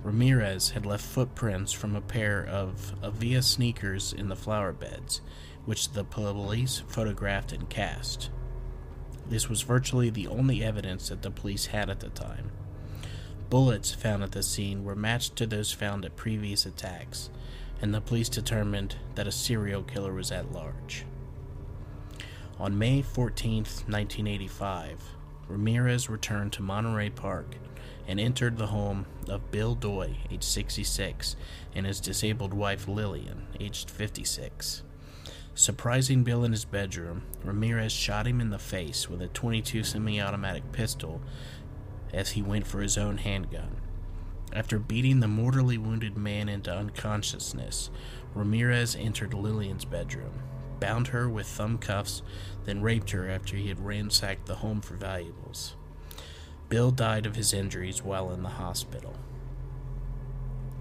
Ramirez 0.03 0.71
had 0.71 0.87
left 0.87 1.05
footprints 1.05 1.73
from 1.73 1.95
a 1.95 2.01
pair 2.01 2.43
of 2.43 2.95
Avia 3.03 3.43
sneakers 3.43 4.15
in 4.15 4.31
the 4.31 4.35
flower 4.35 4.73
beds, 4.73 5.21
which 5.67 5.93
the 5.93 6.05
police 6.05 6.83
photographed 6.89 7.53
and 7.53 7.69
cast. 7.69 8.31
This 9.29 9.49
was 9.49 9.63
virtually 9.63 10.11
the 10.11 10.29
only 10.29 10.63
evidence 10.63 11.09
that 11.09 11.23
the 11.23 11.31
police 11.31 11.67
had 11.67 11.89
at 11.89 12.01
the 12.01 12.11
time. 12.11 12.51
Bullets 13.51 13.93
found 13.93 14.23
at 14.23 14.33
the 14.33 14.43
scene 14.43 14.85
were 14.85 14.95
matched 14.95 15.37
to 15.37 15.47
those 15.47 15.73
found 15.73 16.05
at 16.05 16.17
previous 16.17 16.65
attacks, 16.65 17.31
and 17.81 17.95
the 17.95 18.01
police 18.01 18.29
determined 18.29 18.97
that 19.15 19.27
a 19.27 19.33
serial 19.33 19.83
killer 19.83 20.13
was 20.15 20.33
at 20.33 20.53
large. 20.53 21.05
On 22.59 22.79
May 22.79 23.03
14, 23.03 23.57
1985, 23.57 25.03
Ramirez 25.49 26.09
returned 26.09 26.53
to 26.55 26.63
Monterey 26.63 27.11
Park 27.11 27.57
and 28.07 28.19
entered 28.21 28.57
the 28.57 28.69
home 28.69 29.07
of 29.29 29.51
Bill 29.51 29.75
Doi, 29.75 30.17
aged 30.31 30.45
66, 30.45 31.37
and 31.75 31.87
his 31.87 32.01
disabled 32.01 32.55
wife 32.55 32.89
Lillian, 32.89 33.47
aged 33.61 33.91
56. 33.91 34.83
Surprising 35.55 36.25
Bill 36.25 36.45
in 36.45 36.53
his 36.53 36.65
bedroom, 36.65 37.25
Ramirez 37.45 37.93
shot 37.93 38.27
him 38.27 38.41
in 38.41 38.49
the 38.49 38.59
face 38.59 39.11
with 39.11 39.21
a 39.21 39.29
22 39.29 39.85
semi 39.85 40.19
automatic 40.19 40.73
pistol 40.73 41.21
as 42.11 42.31
he 42.31 42.43
went 42.43 42.67
for 42.67 42.81
his 42.81 42.97
own 42.97 43.19
handgun. 43.19 43.77
After 44.55 44.79
beating 44.79 45.21
the 45.21 45.29
mortally 45.29 45.77
wounded 45.77 46.17
man 46.17 46.49
into 46.49 46.75
unconsciousness, 46.75 47.91
Ramirez 48.35 48.97
entered 48.97 49.35
Lillian's 49.35 49.85
bedroom, 49.85 50.43
bound 50.81 51.09
her 51.09 51.29
with 51.29 51.47
thumb 51.47 51.77
cuffs, 51.77 52.23
then 52.65 52.81
raped 52.81 53.11
her 53.11 53.29
after 53.29 53.57
he 53.57 53.69
had 53.69 53.85
ransacked 53.85 54.47
the 54.47 54.57
home 54.57 54.81
for 54.81 54.95
valuables. 54.95 55.77
Bill 56.71 56.91
died 56.91 57.27
of 57.27 57.37
his 57.37 57.53
injuries 57.53 58.03
while 58.03 58.33
in 58.33 58.43
the 58.43 58.49
hospital. 58.49 59.17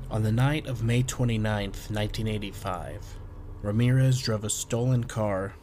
On 0.10 0.24
the 0.24 0.32
night 0.32 0.66
of 0.66 0.84
May 0.84 1.04
29, 1.04 1.68
1985, 1.68 3.18
Ramirez 3.62 4.20
drove 4.20 4.44
a 4.44 4.50
stolen 4.50 5.04
car 5.04 5.54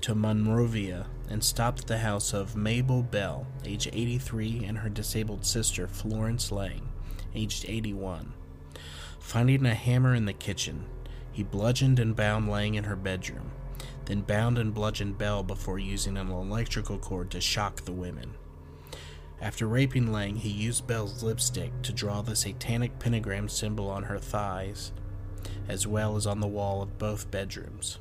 to 0.00 0.16
Monrovia 0.16 1.06
and 1.30 1.44
stopped 1.44 1.82
at 1.82 1.86
the 1.86 1.98
house 1.98 2.32
of 2.32 2.56
Mabel 2.56 3.04
Bell, 3.04 3.46
age 3.64 3.88
83, 3.92 4.64
and 4.64 4.78
her 4.78 4.88
disabled 4.88 5.46
sister 5.46 5.86
Florence 5.86 6.50
Lang, 6.50 6.88
aged 7.36 7.64
81. 7.68 8.32
Finding 9.20 9.64
a 9.64 9.74
hammer 9.74 10.12
in 10.12 10.24
the 10.24 10.32
kitchen, 10.32 10.86
he 11.30 11.44
bludgeoned 11.44 12.00
and 12.00 12.16
bound 12.16 12.50
Lang 12.50 12.74
in 12.74 12.84
her 12.84 12.96
bedroom, 12.96 13.52
then 14.06 14.22
bound 14.22 14.58
and 14.58 14.74
bludgeoned 14.74 15.16
Bell 15.16 15.44
before 15.44 15.78
using 15.78 16.16
an 16.16 16.28
electrical 16.28 16.98
cord 16.98 17.30
to 17.30 17.40
shock 17.40 17.84
the 17.84 17.92
women. 17.92 18.34
After 19.40 19.68
raping 19.68 20.10
Lang, 20.10 20.34
he 20.34 20.48
used 20.48 20.88
Bell's 20.88 21.22
lipstick 21.22 21.70
to 21.82 21.92
draw 21.92 22.22
the 22.22 22.34
satanic 22.34 22.98
pentagram 22.98 23.48
symbol 23.48 23.88
on 23.88 24.02
her 24.02 24.18
thighs 24.18 24.90
as 25.68 25.86
well 25.86 26.16
as 26.16 26.26
on 26.26 26.40
the 26.40 26.46
wall 26.46 26.82
of 26.82 26.98
both 26.98 27.30
bedrooms. 27.30 27.98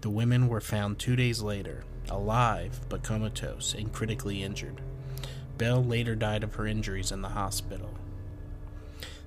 The 0.00 0.10
women 0.10 0.48
were 0.48 0.60
found 0.60 0.98
two 0.98 1.16
days 1.16 1.42
later, 1.42 1.84
alive 2.08 2.80
but 2.88 3.02
comatose 3.02 3.74
and 3.74 3.92
critically 3.92 4.42
injured. 4.42 4.80
Bell 5.56 5.84
later 5.84 6.14
died 6.14 6.44
of 6.44 6.54
her 6.54 6.66
injuries 6.66 7.10
in 7.10 7.22
the 7.22 7.30
hospital. 7.30 7.94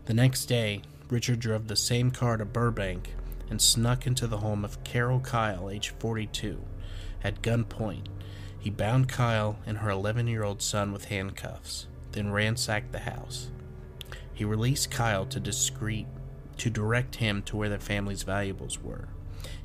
The 0.05 0.13
next 0.13 0.45
day, 0.45 0.81
Richard 1.09 1.39
drove 1.39 1.67
the 1.67 1.75
same 1.75 2.09
car 2.09 2.37
to 2.37 2.45
Burbank 2.45 3.13
and 3.49 3.61
snuck 3.61 4.07
into 4.07 4.27
the 4.27 4.37
home 4.37 4.63
of 4.63 4.83
Carol 4.85 5.19
Kyle, 5.19 5.69
age 5.69 5.89
42. 5.99 6.61
At 7.23 7.41
gunpoint, 7.41 8.05
he 8.57 8.69
bound 8.69 9.09
Kyle 9.09 9.57
and 9.65 9.79
her 9.79 9.89
11 9.89 10.27
year 10.27 10.43
old 10.43 10.61
son 10.61 10.93
with 10.93 11.05
handcuffs, 11.05 11.87
then 12.13 12.31
ransacked 12.31 12.93
the 12.93 12.99
house. 12.99 13.49
He 14.33 14.45
released 14.45 14.89
Kyle 14.89 15.25
to 15.25 15.39
discreet 15.39 16.07
to 16.57 16.69
direct 16.69 17.15
him 17.15 17.41
to 17.43 17.57
where 17.57 17.69
the 17.69 17.79
family's 17.79 18.23
valuables 18.23 18.81
were. 18.81 19.09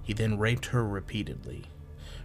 He 0.03 0.13
then 0.13 0.39
raped 0.39 0.67
her 0.67 0.87
repeatedly. 0.87 1.65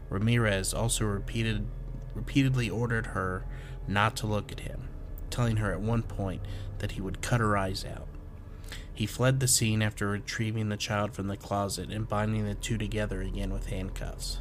Ramirez 0.09 0.73
also 0.73 1.05
repeated, 1.05 1.67
repeatedly 2.13 2.69
ordered 2.69 3.07
her 3.07 3.45
not 3.87 4.15
to 4.17 4.27
look 4.27 4.51
at 4.51 4.61
him, 4.61 4.89
telling 5.29 5.57
her 5.57 5.71
at 5.71 5.81
one 5.81 6.03
point 6.03 6.41
that 6.79 6.93
he 6.93 7.01
would 7.01 7.21
cut 7.21 7.39
her 7.39 7.57
eyes 7.57 7.85
out. 7.85 8.07
He 8.93 9.05
fled 9.05 9.39
the 9.39 9.47
scene 9.47 9.81
after 9.81 10.09
retrieving 10.09 10.69
the 10.69 10.77
child 10.77 11.13
from 11.13 11.27
the 11.27 11.37
closet 11.37 11.89
and 11.89 12.07
binding 12.07 12.45
the 12.45 12.55
two 12.55 12.77
together 12.77 13.21
again 13.21 13.51
with 13.51 13.67
handcuffs. 13.67 14.39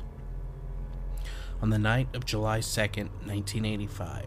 On 1.63 1.71
the 1.71 1.79
night 1.79 2.09
of 2.15 2.25
July 2.25 2.61
2, 2.61 2.81
1985, 2.81 4.27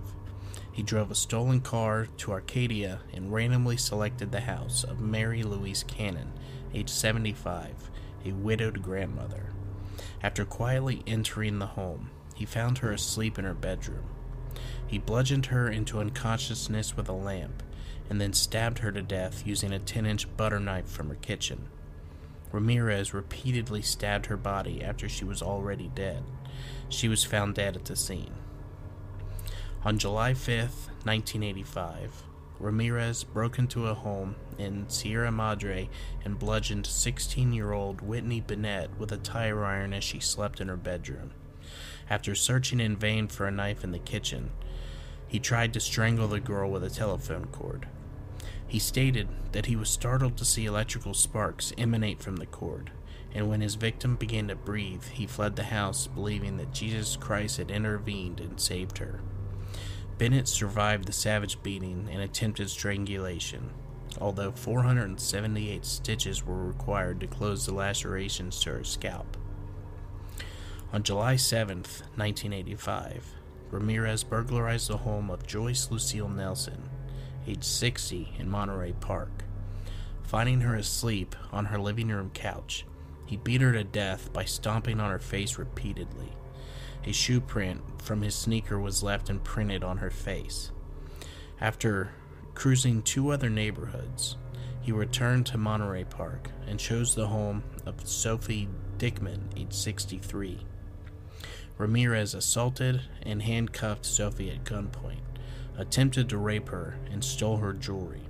he 0.74 0.82
drove 0.82 1.12
a 1.12 1.16
stolen 1.16 1.62
car 1.62 2.08
to 2.18 2.32
Arcadia 2.32 3.00
and 3.14 3.32
randomly 3.32 3.78
selected 3.78 4.32
the 4.32 4.42
house 4.42 4.84
of 4.84 5.00
Mary 5.00 5.44
Louise 5.44 5.84
Cannon, 5.88 6.34
age 6.74 6.90
75, 6.90 7.92
a 8.26 8.32
widowed 8.32 8.82
grandmother. 8.82 9.54
After 10.24 10.44
quietly 10.44 11.04
entering 11.06 11.60
the 11.60 11.68
home, 11.68 12.10
he 12.34 12.46
found 12.46 12.80
her 12.80 12.92
asleep 12.92 13.38
in 13.38 13.46
her 13.46 13.54
bedroom. 13.54 14.06
He 14.88 14.98
bludgeoned 14.98 15.48
her 15.48 15.70
into 15.70 16.00
unconsciousness 16.00 16.98
with 16.98 17.08
a 17.08 17.14
lamp 17.14 17.62
and 18.10 18.20
then 18.20 18.34
stabbed 18.34 18.80
her 18.80 18.92
to 18.92 19.02
death 19.04 19.46
using 19.46 19.72
a 19.72 19.80
10 19.80 20.08
inch 20.08 20.36
butter 20.36 20.60
knife 20.60 20.88
from 20.88 21.10
her 21.10 21.16
kitchen. 21.16 21.68
Ramirez 22.52 23.14
repeatedly 23.14 23.82
stabbed 23.84 24.26
her 24.28 24.38
body 24.38 24.84
after 24.84 25.08
she 25.08 25.26
was 25.26 25.42
already 25.44 25.92
dead. 25.94 26.24
She 26.90 27.08
was 27.08 27.24
found 27.24 27.56
dead 27.56 27.76
at 27.76 27.86
the 27.86 27.96
scene. 27.96 28.34
On 29.86 29.98
July 29.98 30.34
5, 30.34 30.60
1985, 31.04 32.24
Ramirez 32.58 33.26
broke 33.26 33.60
into 33.60 33.88
a 33.88 33.94
home 33.94 34.38
in 34.58 34.88
Sierra 34.88 35.30
Madre 35.30 35.90
and 36.24 36.40
bludgeoned 36.40 36.86
16 36.86 37.52
year 37.52 37.74
old 37.74 38.00
Whitney 38.00 38.40
Bennett 38.40 38.98
with 38.98 39.12
a 39.12 39.18
tire 39.18 39.66
iron 39.66 39.92
as 39.92 40.06
she 40.06 40.22
slept 40.22 40.62
in 40.62 40.70
her 40.70 40.78
bedroom. 40.78 41.32
After 42.10 42.34
searching 42.34 42.80
in 42.80 42.96
vain 42.96 43.28
for 43.28 43.46
a 43.46 43.52
knife 43.52 43.84
in 43.84 43.92
the 43.92 44.00
kitchen, 44.00 44.52
he 45.28 45.38
tried 45.38 45.74
to 45.74 45.82
strangle 45.82 46.30
the 46.30 46.40
girl 46.40 46.72
with 46.72 46.86
a 46.86 46.90
telephone 46.90 47.48
cord. 47.48 47.86
He 48.66 48.80
stated 48.80 49.28
that 49.52 49.66
he 49.66 49.76
was 49.76 49.90
startled 49.90 50.38
to 50.38 50.46
see 50.46 50.66
electrical 50.66 51.14
sparks 51.14 51.74
emanate 51.78 52.24
from 52.24 52.38
the 52.38 52.46
cord, 52.46 52.92
and 53.34 53.50
when 53.50 53.60
his 53.60 53.76
victim 53.76 54.16
began 54.16 54.48
to 54.48 54.56
breathe, 54.56 55.04
he 55.12 55.28
fled 55.28 55.58
the 55.58 55.64
house 55.64 56.08
believing 56.08 56.56
that 56.56 56.72
Jesus 56.72 57.18
Christ 57.18 57.58
had 57.58 57.70
intervened 57.70 58.40
and 58.40 58.62
saved 58.62 59.00
her. 59.00 59.20
Bennett 60.18 60.48
survived 60.48 61.06
the 61.06 61.12
savage 61.12 61.62
beating 61.64 62.08
and 62.12 62.22
attempted 62.22 62.70
strangulation, 62.70 63.72
although 64.22 64.52
478 64.52 65.84
stitches 65.86 66.46
were 66.46 66.66
required 66.66 67.20
to 67.20 67.28
close 67.28 67.66
the 67.66 67.74
lacerations 67.74 68.60
to 68.62 68.72
her 68.72 68.84
scalp. 68.84 69.38
On 70.94 71.02
July 71.02 71.36
7, 71.36 71.78
1985, 71.78 73.26
Ramirez 73.72 74.24
burglarized 74.24 74.90
the 74.90 74.98
home 74.98 75.32
of 75.32 75.48
Joyce 75.48 75.90
Lucille 75.90 76.30
Nelson, 76.30 76.90
age 77.48 77.64
60, 77.64 78.34
in 78.38 78.48
Monterey 78.48 78.94
Park. 79.00 79.44
Finding 80.22 80.62
her 80.62 80.76
asleep 80.76 81.36
on 81.52 81.66
her 81.66 81.80
living 81.80 82.10
room 82.10 82.30
couch, 82.36 82.86
he 83.26 83.38
beat 83.38 83.62
her 83.62 83.72
to 83.72 83.84
death 83.84 84.32
by 84.32 84.46
stomping 84.46 85.00
on 85.00 85.10
her 85.10 85.20
face 85.20 85.58
repeatedly. 85.58 86.30
A 87.06 87.12
shoe 87.12 87.42
print 87.42 87.82
from 88.02 88.22
his 88.22 88.34
sneaker 88.34 88.80
was 88.80 89.04
left 89.04 89.30
imprinted 89.30 89.84
on 89.84 89.98
her 89.98 90.10
face. 90.10 90.72
After 91.60 92.12
cruising 92.54 93.02
two 93.02 93.30
other 93.32 93.50
neighborhoods, 93.50 94.38
he 94.82 94.92
returned 94.92 95.46
to 95.48 95.58
Monterey 95.58 96.06
Park 96.06 96.50
and 96.68 96.80
chose 96.80 97.14
the 97.14 97.28
home 97.28 97.64
of 97.86 98.08
Sophie 98.08 98.70
Dickman, 98.98 99.42
age 99.58 99.74
63. 99.74 100.66
Ramirez 101.78 102.34
assaulted 102.34 103.02
and 103.22 103.42
handcuffed 103.42 104.06
Sophie 104.06 104.52
at 104.52 104.64
gunpoint, 104.64 105.24
attempted 105.78 106.30
to 106.30 106.38
rape 106.38 106.70
her, 106.70 106.98
and 107.12 107.24
stole 107.24 107.58
her 107.58 107.74
jewelry. 107.74 108.22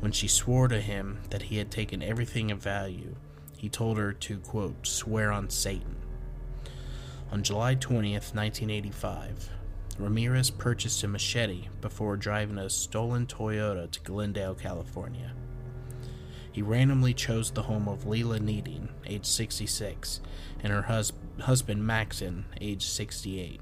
When 0.00 0.12
she 0.12 0.28
swore 0.28 0.68
to 0.68 0.80
him 0.80 1.20
that 1.30 1.42
he 1.42 1.58
had 1.58 1.70
taken 1.70 2.02
everything 2.02 2.50
of 2.50 2.62
value, 2.62 3.14
he 3.56 3.68
told 3.68 3.98
her 3.98 4.12
to, 4.12 4.38
quote, 4.38 4.86
swear 4.86 5.30
on 5.30 5.50
Satan. 5.50 5.96
On 7.32 7.44
July 7.44 7.76
20th, 7.76 8.34
1985, 8.34 9.50
Ramirez 10.00 10.50
purchased 10.50 11.04
a 11.04 11.08
machete 11.08 11.68
before 11.80 12.16
driving 12.16 12.58
a 12.58 12.68
stolen 12.68 13.24
Toyota 13.24 13.88
to 13.88 14.00
Glendale, 14.00 14.56
California. 14.56 15.32
He 16.50 16.60
randomly 16.60 17.14
chose 17.14 17.52
the 17.52 17.62
home 17.62 17.88
of 17.88 18.04
Leila 18.04 18.40
Kneiding, 18.40 18.88
age 19.06 19.26
66, 19.26 20.20
and 20.64 20.72
her 20.72 20.82
hus- 20.82 21.12
husband 21.42 21.86
Maxon, 21.86 22.46
age 22.60 22.84
68. 22.84 23.60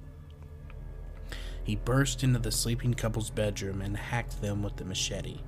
He 1.63 1.77
burst 1.77 2.25
into 2.25 2.39
the 2.39 2.51
sleeping 2.51 2.95
couple's 2.95 3.29
bedroom 3.29 3.83
and 3.83 3.99
hacked 3.99 4.41
them 4.41 4.63
with 4.63 4.77
the 4.77 4.87
machete, 4.87 5.41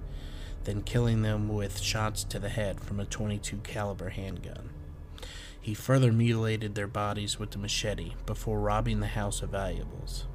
then 0.65 0.83
killing 0.83 1.23
them 1.23 1.49
with 1.49 1.81
shots 1.81 2.23
to 2.25 2.39
the 2.39 2.51
head 2.51 2.83
from 2.83 3.01
a 3.01 3.07
22 3.07 3.57
caliber 3.59 4.11
handgun. 4.11 4.69
He 5.61 5.75
further 5.75 6.11
mutilated 6.11 6.75
their 6.75 6.87
bodies 6.87 7.39
with 7.39 7.51
the 7.51 7.59
machete 7.59 8.15
before 8.25 8.61
robbing 8.61 9.01
the 9.01 9.09
house 9.09 9.43
of 9.43 9.51
valuables. 9.51 10.27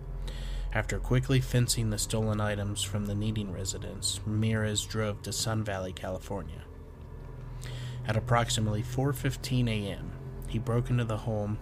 After 0.71 0.99
quickly 0.99 1.41
fencing 1.41 1.89
the 1.89 1.97
stolen 1.97 2.39
items 2.39 2.83
from 2.83 3.05
the 3.05 3.15
Kneiding 3.15 3.51
residence, 3.51 4.19
Ramirez 4.25 4.83
drove 4.83 5.21
to 5.23 5.31
Sun 5.31 5.63
Valley, 5.63 5.93
California. 5.93 6.63
At 8.07 8.17
approximately 8.17 8.83
4:15 8.83 9.67
a.m., 9.69 10.11
he 10.47 10.59
broke 10.59 10.89
into 10.89 11.05
the 11.05 11.17
home 11.17 11.57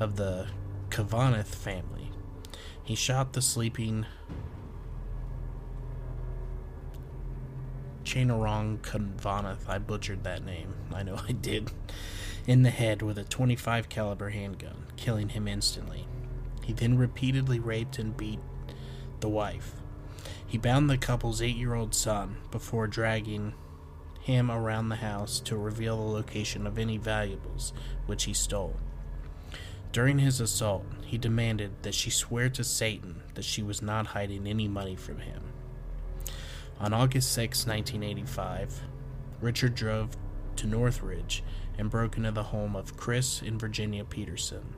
of 0.00 0.16
the 0.16 0.48
Khovananth 0.90 1.54
family. 1.54 2.10
He 2.82 2.94
shot 2.94 3.32
the 3.32 3.42
sleeping 3.42 4.06
Chainarong 8.02 8.78
Khovananth. 8.78 9.68
I 9.68 9.78
butchered 9.78 10.24
that 10.24 10.44
name. 10.44 10.74
I 10.92 11.02
know 11.02 11.20
I 11.28 11.32
did 11.32 11.70
in 12.48 12.62
the 12.62 12.70
head 12.70 13.02
with 13.02 13.18
a 13.18 13.24
25 13.24 13.90
caliber 13.90 14.30
handgun, 14.30 14.86
killing 14.96 15.28
him 15.28 15.46
instantly. 15.46 16.08
He 16.64 16.72
then 16.72 16.96
repeatedly 16.96 17.60
raped 17.60 17.98
and 17.98 18.16
beat 18.16 18.40
the 19.20 19.28
wife. 19.28 19.74
He 20.46 20.56
bound 20.56 20.88
the 20.88 20.96
couple's 20.96 21.42
eight 21.42 21.56
year 21.56 21.74
old 21.74 21.94
son 21.94 22.38
before 22.50 22.86
dragging 22.86 23.52
him 24.22 24.50
around 24.50 24.88
the 24.88 24.96
house 24.96 25.40
to 25.40 25.58
reveal 25.58 25.98
the 25.98 26.10
location 26.10 26.66
of 26.66 26.78
any 26.78 26.96
valuables 26.96 27.74
which 28.06 28.24
he 28.24 28.32
stole. 28.32 28.76
During 29.92 30.18
his 30.18 30.40
assault, 30.40 30.86
he 31.04 31.18
demanded 31.18 31.82
that 31.82 31.94
she 31.94 32.08
swear 32.08 32.48
to 32.50 32.64
Satan 32.64 33.22
that 33.34 33.44
she 33.44 33.62
was 33.62 33.82
not 33.82 34.08
hiding 34.08 34.46
any 34.46 34.68
money 34.68 34.96
from 34.96 35.18
him. 35.18 35.52
On 36.80 36.94
August 36.94 37.30
6, 37.32 37.66
1985, 37.66 38.84
Richard 39.42 39.74
drove 39.74 40.16
to 40.56 40.66
Northridge 40.66 41.42
and 41.78 41.90
broke 41.90 42.16
into 42.16 42.32
the 42.32 42.42
home 42.42 42.76
of 42.76 42.96
Chris 42.96 43.40
and 43.40 43.58
Virginia 43.58 44.04
Peterson. 44.04 44.74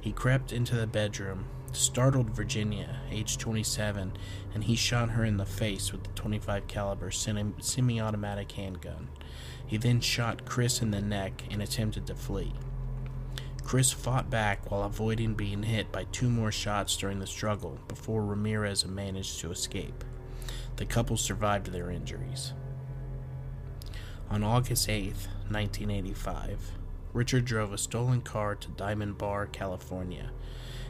He 0.00 0.12
crept 0.12 0.52
into 0.52 0.76
the 0.76 0.86
bedroom, 0.86 1.44
startled 1.72 2.30
Virginia, 2.30 3.00
age 3.10 3.36
27, 3.36 4.12
and 4.54 4.64
he 4.64 4.74
shot 4.74 5.10
her 5.10 5.24
in 5.24 5.36
the 5.36 5.44
face 5.44 5.92
with 5.92 6.04
the 6.04 6.10
25 6.10 6.66
caliber 6.66 7.10
semi-automatic 7.10 8.52
handgun. 8.52 9.08
He 9.66 9.76
then 9.76 10.00
shot 10.00 10.46
Chris 10.46 10.80
in 10.80 10.90
the 10.90 11.02
neck 11.02 11.44
and 11.50 11.60
attempted 11.60 12.06
to 12.06 12.14
flee. 12.14 12.54
Chris 13.62 13.92
fought 13.92 14.30
back 14.30 14.70
while 14.70 14.82
avoiding 14.82 15.34
being 15.34 15.62
hit 15.62 15.92
by 15.92 16.04
two 16.04 16.28
more 16.28 16.50
shots 16.50 16.96
during 16.96 17.20
the 17.20 17.26
struggle 17.26 17.78
before 17.86 18.24
Ramirez 18.24 18.86
managed 18.86 19.38
to 19.40 19.50
escape. 19.50 20.02
The 20.76 20.86
couple 20.86 21.16
survived 21.16 21.66
their 21.66 21.90
injuries. 21.90 22.54
On 24.30 24.44
August 24.44 24.88
8, 24.88 25.06
1985, 25.48 26.70
Richard 27.12 27.44
drove 27.44 27.72
a 27.72 27.78
stolen 27.78 28.20
car 28.20 28.54
to 28.54 28.68
Diamond 28.68 29.18
Bar, 29.18 29.46
California, 29.48 30.30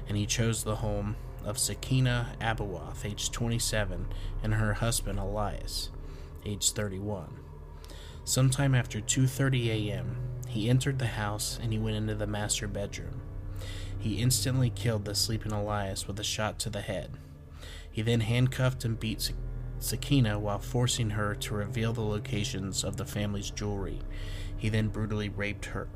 and 0.07 0.19
he 0.19 0.27
chose 0.27 0.63
the 0.63 0.77
home 0.77 1.17
of 1.43 1.59
Sakina 1.59 2.37
Abowath, 2.39 3.03
age 3.03 3.31
27, 3.31 4.09
and 4.43 4.55
her 4.55 4.75
husband 4.75 5.19
Elias, 5.19 5.89
age 6.45 6.73
31. 6.73 7.39
Sometime 8.25 8.75
after 8.75 9.01
2:30 9.01 9.69
a.m., 9.69 10.17
he 10.47 10.69
entered 10.69 10.99
the 10.99 11.07
house 11.07 11.59
and 11.63 11.73
he 11.73 11.79
went 11.79 11.97
into 11.97 12.15
the 12.15 12.27
master 12.27 12.69
bedroom. 12.69 13.23
He 13.99 14.21
instantly 14.21 14.69
killed 14.69 15.07
the 15.07 15.15
sleeping 15.15 15.53
Elias 15.53 16.07
with 16.07 16.21
a 16.21 16.25
shot 16.25 16.59
to 16.59 16.69
the 16.69 16.83
head. 16.83 17.13
He 17.91 18.03
then 18.03 18.21
handcuffed 18.21 18.85
and 18.85 19.01
beat 19.01 19.33
Sakina 19.81 20.39
while 20.39 20.59
forcing 20.59 21.11
her 21.11 21.35
to 21.35 21.55
reveal 21.55 21.93
the 21.93 22.01
locations 22.03 22.85
of 22.85 22.97
the 22.97 23.05
family's 23.05 23.51
jewelry. 23.51 24.01
He 24.57 24.69
then 24.69 24.89
brutally 24.89 25.29
raped 25.29 25.67
her. 25.67 25.89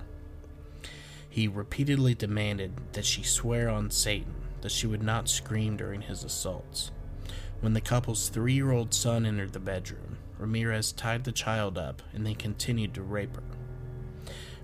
He 1.28 1.48
repeatedly 1.48 2.14
demanded 2.14 2.72
that 2.92 3.04
she 3.04 3.22
swear 3.22 3.68
on 3.68 3.90
Satan 3.90 4.34
that 4.62 4.72
she 4.72 4.86
would 4.86 5.02
not 5.02 5.28
scream 5.28 5.76
during 5.76 6.00
his 6.00 6.24
assaults. 6.24 6.90
When 7.60 7.74
the 7.74 7.80
couple's 7.80 8.28
three 8.28 8.54
year 8.54 8.72
old 8.72 8.94
son 8.94 9.26
entered 9.26 9.52
the 9.52 9.60
bedroom, 9.60 10.18
Ramirez 10.38 10.92
tied 10.92 11.24
the 11.24 11.32
child 11.32 11.78
up 11.78 12.02
and 12.12 12.26
then 12.26 12.34
continued 12.34 12.94
to 12.94 13.02
rape 13.02 13.36
her. 13.36 13.42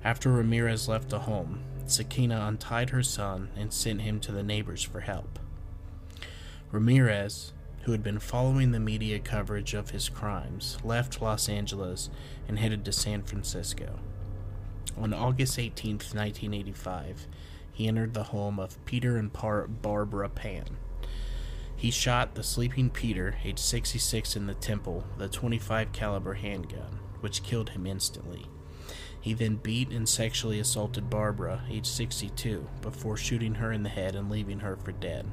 After 0.03 0.33
Ramirez 0.33 0.89
left 0.89 1.11
the 1.11 1.21
home, 1.21 1.63
Sakina 1.87 2.47
untied 2.47 2.91
her 2.91 3.03
son 3.03 3.51
and 3.57 3.73
sent 3.73 4.03
him 4.03 4.21
to 4.21 4.33
the 4.33 4.43
neighbors 4.43 4.83
for 4.83 5.01
help. 5.01 5.39
Ramirez, 6.71 7.53
who 7.83 7.93
had 7.93 8.03
been 8.03 8.19
following 8.19 8.73
the 8.73 8.81
media 8.81 9.19
coverage 9.19 9.75
of 9.75 9.91
his 9.91 10.09
crimes, 10.09 10.79
left 10.85 11.23
Los 11.23 11.49
Angeles 11.49 12.11
and 12.47 12.59
headed 12.59 12.85
to 12.85 12.93
San 12.93 13.23
Francisco. 13.23 13.99
On 14.97 15.15
August 15.15 15.59
18, 15.59 15.93
1985, 15.93 17.27
he 17.73 17.89
entered 17.89 18.13
the 18.13 18.25
home 18.25 18.61
of 18.61 18.85
Peter 18.85 19.17
and 19.17 19.33
Par- 19.33 19.67
Barbara 19.67 20.29
Pan. 20.29 20.77
He 21.75 21.91
shot 21.91 22.35
the 22.35 22.43
sleeping 22.43 22.91
Peter, 22.91 23.37
age 23.43 23.59
66, 23.59 24.37
in 24.37 24.47
the 24.47 24.55
temple 24.55 25.05
with 25.17 25.31
a 25.31 25.33
25 25.33 25.93
caliber 25.93 26.35
handgun, 26.35 26.99
which 27.21 27.43
killed 27.43 27.71
him 27.71 27.87
instantly. 27.87 28.47
He 29.19 29.33
then 29.33 29.57
beat 29.57 29.91
and 29.91 30.07
sexually 30.07 30.59
assaulted 30.59 31.09
Barbara, 31.09 31.63
age 31.71 31.87
62, 31.87 32.67
before 32.83 33.17
shooting 33.17 33.55
her 33.55 33.73
in 33.73 33.83
the 33.83 33.89
head 33.89 34.15
and 34.15 34.31
leaving 34.31 34.61
her 34.61 34.77
for 34.77 34.93
dead. 34.93 35.27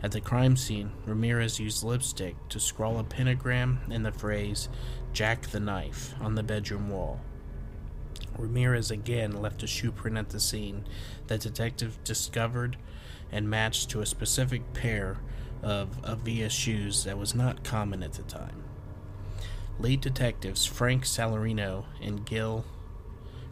At 0.00 0.12
the 0.12 0.20
crime 0.20 0.56
scene, 0.56 0.92
Ramirez 1.06 1.58
used 1.58 1.82
lipstick 1.82 2.36
to 2.50 2.60
scrawl 2.60 2.98
a 2.98 3.04
pentagram 3.04 3.80
and 3.90 4.06
the 4.06 4.12
phrase, 4.12 4.68
Jack 5.12 5.48
the 5.48 5.58
Knife, 5.58 6.14
on 6.20 6.36
the 6.36 6.42
bedroom 6.42 6.88
wall. 6.88 7.20
Ramirez 8.38 8.92
again 8.92 9.42
left 9.42 9.64
a 9.64 9.66
shoe 9.66 9.90
print 9.90 10.16
at 10.16 10.28
the 10.28 10.38
scene 10.38 10.84
that 11.26 11.40
detective 11.40 11.98
discovered 12.04 12.76
and 13.32 13.50
matched 13.50 13.90
to 13.90 14.00
a 14.00 14.06
specific 14.06 14.72
pair 14.72 15.18
of 15.62 15.98
Avia 16.04 16.48
shoes 16.48 17.02
that 17.02 17.18
was 17.18 17.34
not 17.34 17.64
common 17.64 18.04
at 18.04 18.12
the 18.12 18.22
time. 18.22 18.62
Lead 19.80 20.00
detectives 20.00 20.64
Frank 20.64 21.04
Salerno 21.04 21.86
and 22.00 22.24
Gil 22.24 22.64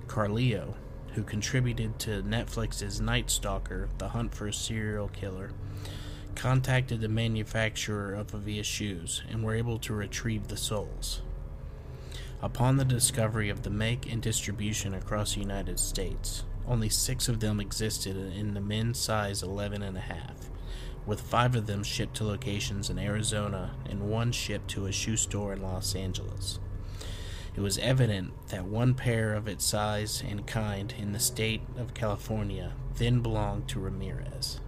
Carrillo, 0.07 0.77
who 1.15 1.23
contributed 1.25 1.99
to 1.99 2.23
Netflix's 2.23 3.01
Night 3.01 3.31
Stalker, 3.31 3.89
The 3.99 4.09
Hunt 4.09 4.35
for 4.35 4.47
a 4.47 4.53
Serial 4.53 5.09
Killer, 5.09 5.51
contacted 6.37 7.01
the 7.01 7.09
manufacturer 7.09 8.15
of 8.15 8.35
Avia 8.35 8.63
shoes 8.63 9.23
and 9.29 9.43
were 9.43 9.55
able 9.55 9.79
to 9.81 9.95
retrieve 9.95 10.49
the 10.49 10.57
soles. 10.57 11.23
Upon 12.43 12.77
the 12.77 12.85
discovery 12.85 13.49
of 13.49 13.63
the 13.63 13.71
make 13.71 14.13
and 14.13 14.23
distribution 14.23 14.95
across 14.95 15.35
the 15.35 15.41
United 15.41 15.81
States, 15.81 16.45
only 16.69 16.91
six 16.91 17.29
of 17.29 17.41
them 17.41 17.59
existed 17.59 18.17
in 18.17 18.55
the 18.55 18.61
men's 18.61 18.99
size 18.99 19.43
11 19.43 19.83
and 19.83 19.97
a 19.97 20.01
half, 20.01 20.51
with 21.07 21.21
five 21.21 21.57
of 21.57 21.67
them 21.67 21.83
shipped 21.83 22.17
to 22.17 22.25
locations 22.25 22.91
in 22.91 22.99
Arizona 22.99 23.75
and 23.89 24.11
one 24.11 24.33
shipped 24.33 24.69
to 24.69 24.87
a 24.87 24.93
shoe 24.93 25.17
store 25.17 25.55
in 25.55 25.63
Los 25.63 25.95
Angeles. 25.95 26.59
It 27.57 27.61
was 27.61 27.79
evident 27.79 28.49
that 28.49 28.67
one 28.67 28.93
pair 28.95 29.33
of 29.33 29.49
its 29.49 29.65
size 29.65 30.23
and 30.29 30.47
kind 30.47 30.93
in 30.99 31.13
the 31.13 31.19
state 31.19 31.63
of 31.79 31.95
California 31.95 32.75
then 32.97 33.21
belonged 33.21 33.69
to 33.69 33.81
Ramirez. 33.81 34.61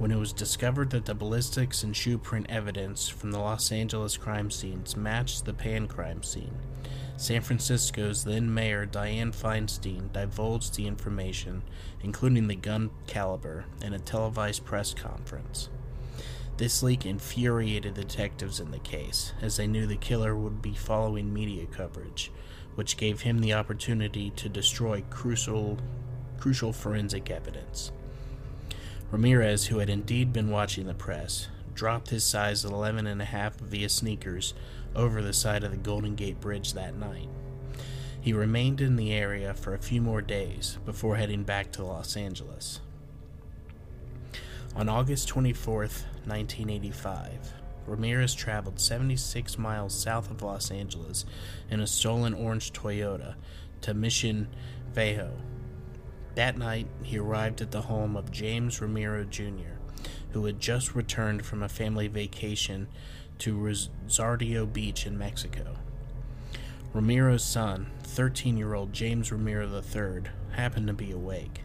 When 0.00 0.12
it 0.12 0.16
was 0.16 0.32
discovered 0.32 0.88
that 0.90 1.04
the 1.04 1.14
ballistics 1.14 1.82
and 1.82 1.94
shoe 1.94 2.16
print 2.16 2.46
evidence 2.48 3.06
from 3.10 3.32
the 3.32 3.38
Los 3.38 3.70
Angeles 3.70 4.16
crime 4.16 4.50
scenes 4.50 4.96
matched 4.96 5.44
the 5.44 5.52
Pan 5.52 5.86
crime 5.88 6.22
scene, 6.22 6.54
San 7.18 7.42
Francisco's 7.42 8.24
then 8.24 8.54
mayor 8.54 8.86
Dianne 8.86 9.34
Feinstein 9.36 10.10
divulged 10.10 10.74
the 10.74 10.86
information, 10.86 11.60
including 12.02 12.48
the 12.48 12.54
gun 12.54 12.88
caliber, 13.06 13.66
in 13.82 13.92
a 13.92 13.98
televised 13.98 14.64
press 14.64 14.94
conference. 14.94 15.68
This 16.56 16.82
leak 16.82 17.04
infuriated 17.04 17.92
detectives 17.92 18.58
in 18.58 18.70
the 18.70 18.78
case, 18.78 19.34
as 19.42 19.58
they 19.58 19.66
knew 19.66 19.86
the 19.86 19.96
killer 19.96 20.34
would 20.34 20.62
be 20.62 20.72
following 20.72 21.30
media 21.30 21.66
coverage, 21.66 22.32
which 22.74 22.96
gave 22.96 23.20
him 23.20 23.40
the 23.40 23.52
opportunity 23.52 24.30
to 24.30 24.48
destroy 24.48 25.04
crucial, 25.10 25.76
crucial 26.38 26.72
forensic 26.72 27.30
evidence. 27.30 27.92
Ramirez, 29.10 29.66
who 29.66 29.78
had 29.78 29.90
indeed 29.90 30.32
been 30.32 30.50
watching 30.50 30.86
the 30.86 30.94
press, 30.94 31.48
dropped 31.74 32.10
his 32.10 32.24
size 32.24 32.64
11 32.64 33.06
and 33.06 33.20
a 33.20 33.24
half 33.24 33.56
via 33.56 33.88
sneakers 33.88 34.54
over 34.94 35.20
the 35.20 35.32
side 35.32 35.64
of 35.64 35.72
the 35.72 35.76
Golden 35.76 36.14
Gate 36.14 36.40
Bridge 36.40 36.74
that 36.74 36.94
night. 36.94 37.28
He 38.20 38.32
remained 38.32 38.80
in 38.80 38.96
the 38.96 39.12
area 39.12 39.54
for 39.54 39.74
a 39.74 39.78
few 39.78 40.00
more 40.00 40.20
days 40.20 40.78
before 40.84 41.16
heading 41.16 41.42
back 41.42 41.72
to 41.72 41.84
Los 41.84 42.16
Angeles. 42.16 42.80
On 44.76 44.88
August 44.88 45.26
24, 45.28 45.78
1985, 45.78 47.54
Ramirez 47.86 48.34
traveled 48.34 48.78
76 48.78 49.58
miles 49.58 49.94
south 49.94 50.30
of 50.30 50.42
Los 50.42 50.70
Angeles 50.70 51.24
in 51.70 51.80
a 51.80 51.86
stolen 51.86 52.34
orange 52.34 52.72
Toyota 52.72 53.34
to 53.80 53.94
Mission 53.94 54.48
Viejo, 54.92 55.32
that 56.34 56.56
night, 56.56 56.86
he 57.02 57.18
arrived 57.18 57.60
at 57.60 57.70
the 57.70 57.82
home 57.82 58.16
of 58.16 58.30
James 58.30 58.80
Romero 58.80 59.24
Jr., 59.24 59.78
who 60.32 60.44
had 60.44 60.60
just 60.60 60.94
returned 60.94 61.44
from 61.44 61.62
a 61.62 61.68
family 61.68 62.08
vacation 62.08 62.88
to 63.38 63.58
Rosario 63.58 64.66
Beach 64.66 65.06
in 65.06 65.18
Mexico. 65.18 65.76
Romero's 66.92 67.44
son, 67.44 67.90
13 68.02 68.56
year 68.56 68.74
old 68.74 68.92
James 68.92 69.30
Romero 69.32 69.68
III, 69.68 70.30
happened 70.52 70.88
to 70.88 70.92
be 70.92 71.10
awake. 71.10 71.62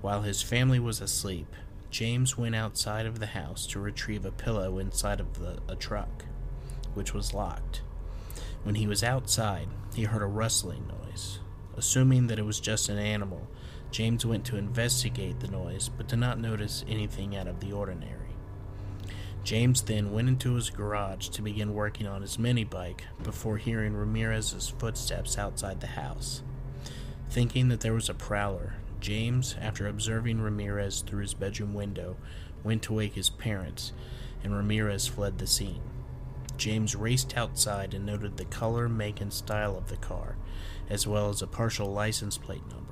While 0.00 0.22
his 0.22 0.42
family 0.42 0.78
was 0.78 1.00
asleep, 1.00 1.46
James 1.90 2.36
went 2.36 2.54
outside 2.54 3.06
of 3.06 3.18
the 3.18 3.26
house 3.26 3.66
to 3.68 3.80
retrieve 3.80 4.24
a 4.24 4.30
pillow 4.30 4.78
inside 4.78 5.20
of 5.20 5.38
the, 5.38 5.58
a 5.68 5.74
truck, 5.74 6.24
which 6.94 7.14
was 7.14 7.32
locked. 7.32 7.82
When 8.62 8.74
he 8.74 8.86
was 8.86 9.02
outside, 9.02 9.68
he 9.94 10.04
heard 10.04 10.22
a 10.22 10.26
rustling 10.26 10.86
noise. 10.86 11.38
Assuming 11.76 12.26
that 12.26 12.38
it 12.38 12.44
was 12.44 12.60
just 12.60 12.88
an 12.88 12.98
animal, 12.98 13.48
James 13.90 14.26
went 14.26 14.44
to 14.44 14.56
investigate 14.56 15.40
the 15.40 15.48
noise, 15.48 15.88
but 15.88 16.08
did 16.08 16.18
not 16.18 16.38
notice 16.38 16.84
anything 16.88 17.34
out 17.36 17.48
of 17.48 17.60
the 17.60 17.72
ordinary. 17.72 18.14
James 19.44 19.80
then 19.82 20.12
went 20.12 20.28
into 20.28 20.54
his 20.54 20.68
garage 20.68 21.28
to 21.28 21.40
begin 21.40 21.72
working 21.72 22.06
on 22.06 22.20
his 22.20 22.38
mini 22.38 22.64
bike 22.64 23.04
before 23.22 23.56
hearing 23.56 23.94
Ramirez's 23.94 24.68
footsteps 24.68 25.38
outside 25.38 25.80
the 25.80 25.86
house. 25.86 26.42
Thinking 27.30 27.68
that 27.68 27.80
there 27.80 27.94
was 27.94 28.08
a 28.08 28.14
prowler, 28.14 28.74
James, 29.00 29.56
after 29.60 29.86
observing 29.86 30.40
Ramirez 30.40 31.00
through 31.00 31.22
his 31.22 31.34
bedroom 31.34 31.72
window, 31.72 32.16
went 32.62 32.82
to 32.82 32.92
wake 32.92 33.14
his 33.14 33.30
parents, 33.30 33.92
and 34.42 34.54
Ramirez 34.54 35.06
fled 35.06 35.38
the 35.38 35.46
scene. 35.46 35.80
James 36.56 36.96
raced 36.96 37.36
outside 37.36 37.94
and 37.94 38.04
noted 38.04 38.36
the 38.36 38.44
color, 38.44 38.88
make, 38.88 39.20
and 39.20 39.32
style 39.32 39.76
of 39.76 39.88
the 39.88 39.96
car, 39.96 40.36
as 40.90 41.06
well 41.06 41.30
as 41.30 41.40
a 41.40 41.46
partial 41.46 41.92
license 41.92 42.36
plate 42.36 42.66
number. 42.68 42.87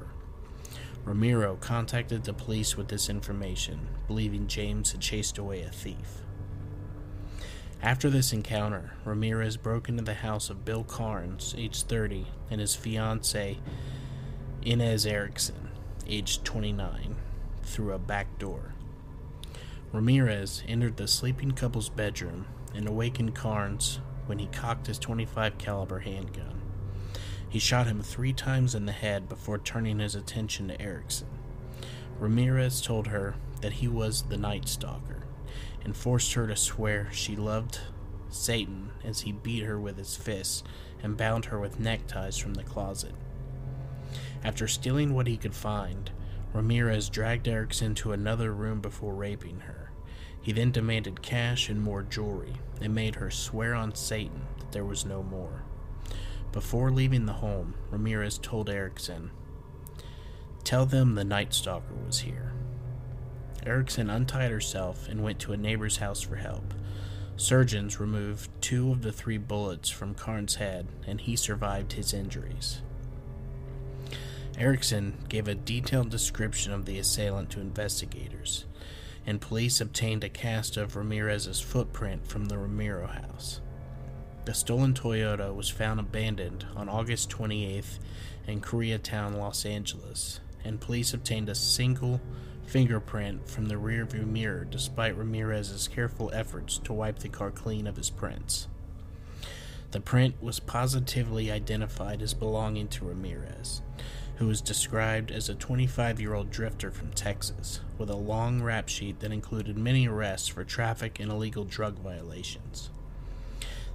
Ramiro 1.06 1.54
contacted 1.60 2.24
the 2.24 2.32
police 2.32 2.76
with 2.76 2.88
this 2.88 3.08
information, 3.08 3.86
believing 4.08 4.48
James 4.48 4.90
had 4.90 5.00
chased 5.00 5.38
away 5.38 5.62
a 5.62 5.70
thief. 5.70 6.22
After 7.80 8.10
this 8.10 8.32
encounter, 8.32 8.94
Ramirez 9.04 9.56
broke 9.56 9.88
into 9.88 10.02
the 10.02 10.14
house 10.14 10.50
of 10.50 10.64
Bill 10.64 10.82
Carns, 10.82 11.54
age 11.56 11.84
30, 11.84 12.26
and 12.50 12.60
his 12.60 12.74
fiancee, 12.74 13.60
Inez 14.62 15.06
Erickson, 15.06 15.68
aged 16.08 16.44
29, 16.44 17.14
through 17.62 17.92
a 17.92 17.98
back 18.00 18.40
door. 18.40 18.74
Ramirez 19.92 20.64
entered 20.66 20.96
the 20.96 21.06
sleeping 21.06 21.52
couple's 21.52 21.88
bedroom 21.88 22.46
and 22.74 22.88
awakened 22.88 23.36
Carns 23.36 24.00
when 24.26 24.40
he 24.40 24.48
cocked 24.48 24.88
his 24.88 24.98
25 24.98 25.56
caliber 25.56 26.00
handgun. 26.00 26.65
He 27.48 27.58
shot 27.58 27.86
him 27.86 28.02
3 28.02 28.32
times 28.32 28.74
in 28.74 28.86
the 28.86 28.92
head 28.92 29.28
before 29.28 29.58
turning 29.58 29.98
his 29.98 30.14
attention 30.14 30.68
to 30.68 30.80
Erickson. 30.80 31.28
Ramirez 32.18 32.82
told 32.82 33.06
her 33.06 33.36
that 33.60 33.74
he 33.74 33.88
was 33.88 34.22
the 34.22 34.36
Night 34.36 34.68
Stalker 34.68 35.22
and 35.84 35.96
forced 35.96 36.34
her 36.34 36.46
to 36.46 36.56
swear 36.56 37.08
she 37.12 37.36
loved 37.36 37.80
Satan 38.28 38.90
as 39.04 39.20
he 39.20 39.32
beat 39.32 39.62
her 39.62 39.78
with 39.78 39.96
his 39.96 40.16
fists 40.16 40.64
and 41.02 41.16
bound 41.16 41.46
her 41.46 41.60
with 41.60 41.78
neckties 41.80 42.36
from 42.36 42.54
the 42.54 42.64
closet. 42.64 43.14
After 44.44 44.66
stealing 44.68 45.14
what 45.14 45.26
he 45.26 45.36
could 45.36 45.54
find, 45.54 46.10
Ramirez 46.52 47.08
dragged 47.08 47.48
Erickson 47.48 47.94
to 47.96 48.12
another 48.12 48.52
room 48.52 48.80
before 48.80 49.14
raping 49.14 49.60
her. 49.60 49.90
He 50.40 50.52
then 50.52 50.72
demanded 50.72 51.22
cash 51.22 51.68
and 51.68 51.82
more 51.82 52.02
jewelry 52.02 52.54
and 52.80 52.94
made 52.94 53.16
her 53.16 53.30
swear 53.30 53.74
on 53.74 53.94
Satan 53.94 54.46
that 54.58 54.72
there 54.72 54.84
was 54.84 55.04
no 55.04 55.22
more. 55.22 55.62
Before 56.56 56.90
leaving 56.90 57.26
the 57.26 57.34
home, 57.34 57.74
Ramirez 57.90 58.38
told 58.38 58.70
Erickson, 58.70 59.30
Tell 60.64 60.86
them 60.86 61.14
the 61.14 61.22
Night 61.22 61.52
Stalker 61.52 61.92
was 62.06 62.20
here. 62.20 62.54
Erickson 63.66 64.08
untied 64.08 64.50
herself 64.50 65.06
and 65.06 65.22
went 65.22 65.38
to 65.40 65.52
a 65.52 65.58
neighbor's 65.58 65.98
house 65.98 66.22
for 66.22 66.36
help. 66.36 66.72
Surgeons 67.36 68.00
removed 68.00 68.48
two 68.62 68.90
of 68.90 69.02
the 69.02 69.12
three 69.12 69.36
bullets 69.36 69.90
from 69.90 70.14
Carns' 70.14 70.54
head, 70.54 70.88
and 71.06 71.20
he 71.20 71.36
survived 71.36 71.92
his 71.92 72.14
injuries. 72.14 72.80
Erickson 74.56 75.18
gave 75.28 75.48
a 75.48 75.54
detailed 75.54 76.08
description 76.08 76.72
of 76.72 76.86
the 76.86 76.98
assailant 76.98 77.50
to 77.50 77.60
investigators, 77.60 78.64
and 79.26 79.42
police 79.42 79.78
obtained 79.78 80.24
a 80.24 80.30
cast 80.30 80.78
of 80.78 80.96
Ramirez's 80.96 81.60
footprint 81.60 82.26
from 82.26 82.46
the 82.46 82.56
Ramiro 82.56 83.08
house. 83.08 83.60
The 84.46 84.54
stolen 84.54 84.94
Toyota 84.94 85.52
was 85.52 85.68
found 85.70 85.98
abandoned 85.98 86.66
on 86.76 86.88
August 86.88 87.30
28th 87.30 87.98
in 88.46 88.60
Koreatown, 88.60 89.36
Los 89.36 89.66
Angeles, 89.66 90.38
and 90.62 90.80
police 90.80 91.12
obtained 91.12 91.48
a 91.48 91.54
single 91.56 92.20
fingerprint 92.64 93.48
from 93.50 93.66
the 93.66 93.74
rearview 93.74 94.24
mirror 94.24 94.64
despite 94.64 95.18
Ramirez's 95.18 95.88
careful 95.88 96.30
efforts 96.32 96.78
to 96.78 96.92
wipe 96.92 97.18
the 97.18 97.28
car 97.28 97.50
clean 97.50 97.88
of 97.88 97.96
his 97.96 98.08
prints. 98.08 98.68
The 99.90 99.98
print 100.00 100.40
was 100.40 100.60
positively 100.60 101.50
identified 101.50 102.22
as 102.22 102.32
belonging 102.32 102.86
to 102.90 103.04
Ramirez, 103.04 103.82
who 104.36 104.46
was 104.46 104.60
described 104.60 105.32
as 105.32 105.48
a 105.48 105.56
25 105.56 106.20
year 106.20 106.34
old 106.34 106.52
drifter 106.52 106.92
from 106.92 107.10
Texas, 107.10 107.80
with 107.98 108.10
a 108.10 108.14
long 108.14 108.62
rap 108.62 108.88
sheet 108.88 109.18
that 109.18 109.32
included 109.32 109.76
many 109.76 110.06
arrests 110.06 110.46
for 110.46 110.62
traffic 110.62 111.18
and 111.18 111.32
illegal 111.32 111.64
drug 111.64 111.98
violations. 111.98 112.90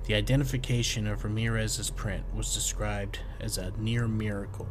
The 0.06 0.16
identification 0.16 1.06
of 1.06 1.24
Ramirez's 1.24 1.92
print 1.92 2.26
was 2.34 2.56
described 2.56 3.20
as 3.40 3.58
a 3.58 3.72
near 3.78 4.08
miracle, 4.08 4.68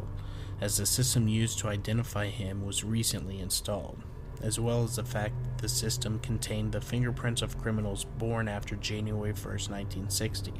as 0.60 0.76
the 0.76 0.86
system 0.86 1.28
used 1.28 1.60
to 1.60 1.68
identify 1.68 2.26
him 2.26 2.66
was 2.66 2.82
recently 2.82 3.38
installed, 3.38 4.02
as 4.42 4.58
well 4.58 4.82
as 4.82 4.96
the 4.96 5.04
fact 5.04 5.34
that 5.44 5.58
the 5.62 5.68
system 5.68 6.18
contained 6.18 6.72
the 6.72 6.80
fingerprints 6.80 7.42
of 7.42 7.58
criminals 7.58 8.04
born 8.04 8.48
after 8.48 8.74
January 8.74 9.32
1, 9.32 9.42
1960, 9.44 10.52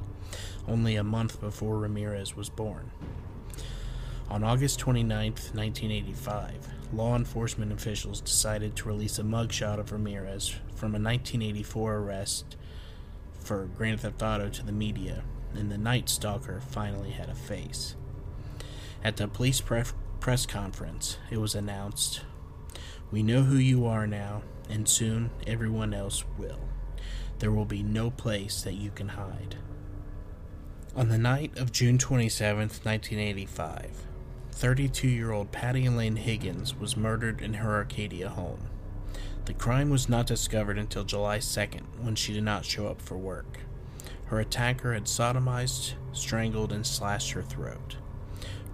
only 0.68 0.94
a 0.94 1.04
month 1.04 1.40
before 1.40 1.78
Ramirez 1.78 2.36
was 2.36 2.48
born. 2.48 2.92
On 4.30 4.44
August 4.44 4.78
29, 4.78 5.32
1985, 5.32 6.68
law 6.92 7.16
enforcement 7.16 7.72
officials 7.72 8.20
decided 8.20 8.76
to 8.76 8.86
release 8.86 9.18
a 9.18 9.24
mugshot 9.24 9.80
of 9.80 9.90
Ramirez 9.90 10.50
from 10.76 10.94
a 10.94 11.02
1984 11.02 11.96
arrest 11.96 12.56
for 13.40 13.66
Grand 13.66 14.00
Theft 14.00 14.22
Auto 14.22 14.48
to 14.48 14.64
the 14.64 14.72
media, 14.72 15.24
and 15.54 15.70
the 15.70 15.78
Night 15.78 16.08
Stalker 16.08 16.60
finally 16.60 17.10
had 17.10 17.28
a 17.28 17.34
face. 17.34 17.96
At 19.02 19.16
the 19.16 19.28
police 19.28 19.60
pre- 19.60 19.82
press 20.20 20.46
conference, 20.46 21.18
it 21.30 21.38
was 21.38 21.54
announced 21.54 22.22
We 23.10 23.22
know 23.22 23.42
who 23.42 23.56
you 23.56 23.86
are 23.86 24.06
now, 24.06 24.42
and 24.68 24.88
soon 24.88 25.30
everyone 25.46 25.92
else 25.92 26.24
will. 26.38 26.60
There 27.38 27.50
will 27.50 27.64
be 27.64 27.82
no 27.82 28.10
place 28.10 28.62
that 28.62 28.74
you 28.74 28.90
can 28.90 29.08
hide. 29.08 29.56
On 30.94 31.08
the 31.08 31.18
night 31.18 31.56
of 31.56 31.72
June 31.72 31.98
27, 31.98 32.58
1985, 32.58 34.06
32 34.52 35.08
year 35.08 35.32
old 35.32 35.52
Patty 35.52 35.86
Elaine 35.86 36.16
Higgins 36.16 36.74
was 36.74 36.96
murdered 36.96 37.40
in 37.40 37.54
her 37.54 37.74
Arcadia 37.76 38.28
home. 38.28 38.68
The 39.50 39.54
crime 39.54 39.90
was 39.90 40.08
not 40.08 40.28
discovered 40.28 40.78
until 40.78 41.02
July 41.02 41.38
2nd 41.38 41.82
when 42.00 42.14
she 42.14 42.32
did 42.32 42.44
not 42.44 42.64
show 42.64 42.86
up 42.86 43.02
for 43.02 43.18
work. 43.18 43.58
Her 44.26 44.38
attacker 44.38 44.94
had 44.94 45.06
sodomized, 45.06 45.94
strangled, 46.12 46.70
and 46.70 46.86
slashed 46.86 47.32
her 47.32 47.42
throat. 47.42 47.96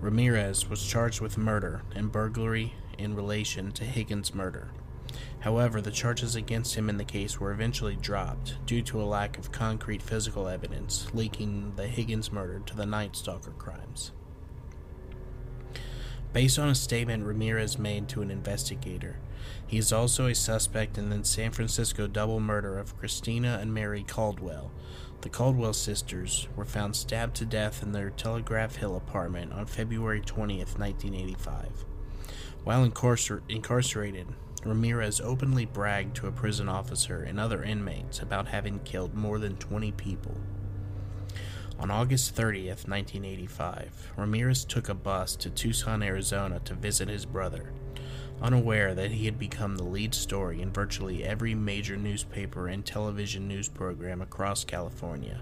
Ramirez 0.02 0.68
was 0.68 0.86
charged 0.86 1.22
with 1.22 1.38
murder 1.38 1.80
and 1.94 2.12
burglary 2.12 2.74
in 2.98 3.16
relation 3.16 3.72
to 3.72 3.84
Higgins' 3.84 4.34
murder. 4.34 4.68
However, 5.40 5.80
the 5.80 5.90
charges 5.90 6.36
against 6.36 6.74
him 6.74 6.90
in 6.90 6.98
the 6.98 7.04
case 7.04 7.40
were 7.40 7.52
eventually 7.52 7.96
dropped 7.96 8.58
due 8.66 8.82
to 8.82 9.00
a 9.00 9.04
lack 9.04 9.38
of 9.38 9.50
concrete 9.50 10.02
physical 10.02 10.46
evidence 10.46 11.06
linking 11.14 11.72
the 11.76 11.88
Higgins 11.88 12.30
murder 12.30 12.58
to 12.66 12.76
the 12.76 12.84
Night 12.84 13.16
Stalker 13.16 13.52
crimes. 13.52 14.12
Based 16.34 16.58
on 16.58 16.68
a 16.68 16.74
statement 16.74 17.24
Ramirez 17.24 17.78
made 17.78 18.10
to 18.10 18.20
an 18.20 18.30
investigator, 18.30 19.16
he 19.66 19.78
is 19.78 19.92
also 19.92 20.26
a 20.26 20.34
suspect 20.34 20.98
in 20.98 21.10
the 21.10 21.24
San 21.24 21.50
Francisco 21.50 22.06
double 22.06 22.40
murder 22.40 22.78
of 22.78 22.96
Christina 22.98 23.58
and 23.60 23.72
Mary 23.72 24.04
Caldwell. 24.06 24.70
The 25.22 25.28
Caldwell 25.28 25.72
sisters 25.72 26.48
were 26.54 26.64
found 26.64 26.94
stabbed 26.94 27.36
to 27.36 27.44
death 27.44 27.82
in 27.82 27.92
their 27.92 28.10
Telegraph 28.10 28.76
Hill 28.76 28.96
apartment 28.96 29.52
on 29.52 29.66
February 29.66 30.20
20, 30.20 30.58
1985. 30.58 31.84
While 32.64 32.84
incarcer- 32.84 33.42
incarcerated, 33.48 34.28
Ramirez 34.64 35.20
openly 35.20 35.64
bragged 35.64 36.16
to 36.16 36.26
a 36.26 36.32
prison 36.32 36.68
officer 36.68 37.22
and 37.22 37.38
other 37.38 37.62
inmates 37.62 38.20
about 38.20 38.48
having 38.48 38.80
killed 38.80 39.14
more 39.14 39.38
than 39.38 39.56
20 39.56 39.92
people. 39.92 40.36
On 41.78 41.90
August 41.90 42.34
30th, 42.34 42.88
1985, 42.88 44.12
Ramirez 44.16 44.64
took 44.64 44.88
a 44.88 44.94
bus 44.94 45.36
to 45.36 45.50
Tucson, 45.50 46.02
Arizona 46.02 46.58
to 46.60 46.74
visit 46.74 47.08
his 47.08 47.26
brother, 47.26 47.72
unaware 48.40 48.94
that 48.94 49.10
he 49.10 49.24
had 49.24 49.38
become 49.38 49.76
the 49.76 49.84
lead 49.84 50.14
story 50.14 50.60
in 50.60 50.72
virtually 50.72 51.24
every 51.24 51.54
major 51.54 51.96
newspaper 51.96 52.68
and 52.68 52.84
television 52.84 53.48
news 53.48 53.68
program 53.68 54.20
across 54.20 54.64
California. 54.64 55.40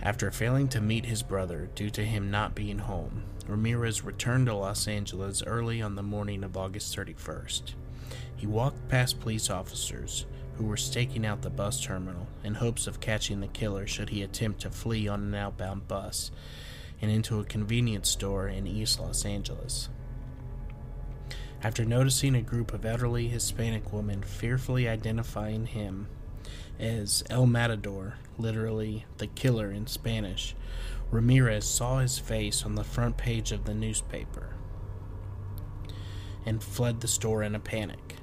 After 0.00 0.30
failing 0.30 0.68
to 0.68 0.80
meet 0.80 1.06
his 1.06 1.22
brother 1.22 1.68
due 1.74 1.90
to 1.90 2.04
him 2.04 2.30
not 2.30 2.54
being 2.54 2.78
home, 2.78 3.24
Ramirez 3.48 4.04
returned 4.04 4.46
to 4.46 4.54
Los 4.54 4.86
Angeles 4.86 5.42
early 5.42 5.82
on 5.82 5.96
the 5.96 6.02
morning 6.02 6.44
of 6.44 6.56
August 6.56 6.96
31st. 6.96 7.74
He 8.36 8.46
walked 8.46 8.88
past 8.88 9.18
police 9.18 9.50
officers 9.50 10.26
who 10.56 10.64
were 10.64 10.76
staking 10.76 11.26
out 11.26 11.42
the 11.42 11.50
bus 11.50 11.82
terminal 11.82 12.28
in 12.44 12.54
hopes 12.54 12.86
of 12.86 13.00
catching 13.00 13.40
the 13.40 13.48
killer 13.48 13.86
should 13.86 14.10
he 14.10 14.22
attempt 14.22 14.60
to 14.60 14.70
flee 14.70 15.08
on 15.08 15.22
an 15.22 15.34
outbound 15.34 15.88
bus 15.88 16.30
and 17.00 17.10
into 17.10 17.40
a 17.40 17.44
convenience 17.44 18.08
store 18.08 18.48
in 18.48 18.66
East 18.66 19.00
Los 19.00 19.24
Angeles. 19.24 19.88
After 21.60 21.84
noticing 21.84 22.36
a 22.36 22.42
group 22.42 22.72
of 22.72 22.84
elderly 22.84 23.26
Hispanic 23.26 23.92
women 23.92 24.22
fearfully 24.22 24.88
identifying 24.88 25.66
him 25.66 26.06
as 26.78 27.24
El 27.28 27.46
Matador, 27.46 28.14
literally 28.38 29.06
the 29.16 29.26
killer 29.26 29.72
in 29.72 29.88
Spanish, 29.88 30.54
Ramirez 31.10 31.64
saw 31.64 31.98
his 31.98 32.18
face 32.18 32.64
on 32.64 32.76
the 32.76 32.84
front 32.84 33.16
page 33.16 33.50
of 33.50 33.64
the 33.64 33.74
newspaper 33.74 34.54
and 36.46 36.62
fled 36.62 37.00
the 37.00 37.08
store 37.08 37.42
in 37.42 37.56
a 37.56 37.60
panic. 37.60 38.16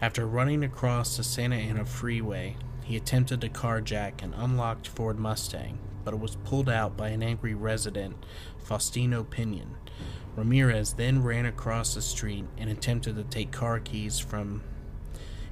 After 0.00 0.26
running 0.26 0.64
across 0.64 1.18
the 1.18 1.24
Santa 1.24 1.56
Ana 1.56 1.84
freeway, 1.84 2.56
he 2.82 2.96
attempted 2.96 3.42
to 3.42 3.50
carjack 3.50 4.22
an 4.22 4.32
unlocked 4.32 4.88
Ford 4.88 5.18
Mustang, 5.18 5.78
but 6.02 6.14
it 6.14 6.20
was 6.20 6.36
pulled 6.36 6.70
out 6.70 6.96
by 6.96 7.08
an 7.08 7.22
angry 7.22 7.54
resident, 7.54 8.24
Faustino 8.64 9.28
Pinon. 9.28 9.76
Ramirez 10.38 10.92
then 10.92 11.24
ran 11.24 11.46
across 11.46 11.94
the 11.94 12.00
street 12.00 12.44
and 12.56 12.70
attempted 12.70 13.16
to 13.16 13.24
take 13.24 13.50
car 13.50 13.80
keys 13.80 14.20
from 14.20 14.62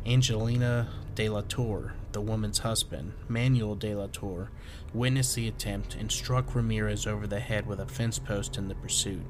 Angelina 0.07 0.90
de 1.16 1.29
la 1.29 1.42
Torre, 1.49 1.94
the 2.12 2.20
woman's 2.20 2.61
husband. 2.61 3.12
Manuel 3.27 3.75
de 3.75 3.96
la 3.96 4.07
Torre 4.07 4.53
witnessed 4.94 5.35
the 5.35 5.49
attempt 5.49 5.96
and 5.96 6.12
struck 6.12 6.55
Ramirez 6.55 7.05
over 7.05 7.27
the 7.27 7.40
head 7.40 7.66
with 7.66 7.81
a 7.81 7.87
fence 7.87 8.20
post 8.20 8.57
in 8.57 8.68
the 8.68 8.77
pursuit. 8.77 9.25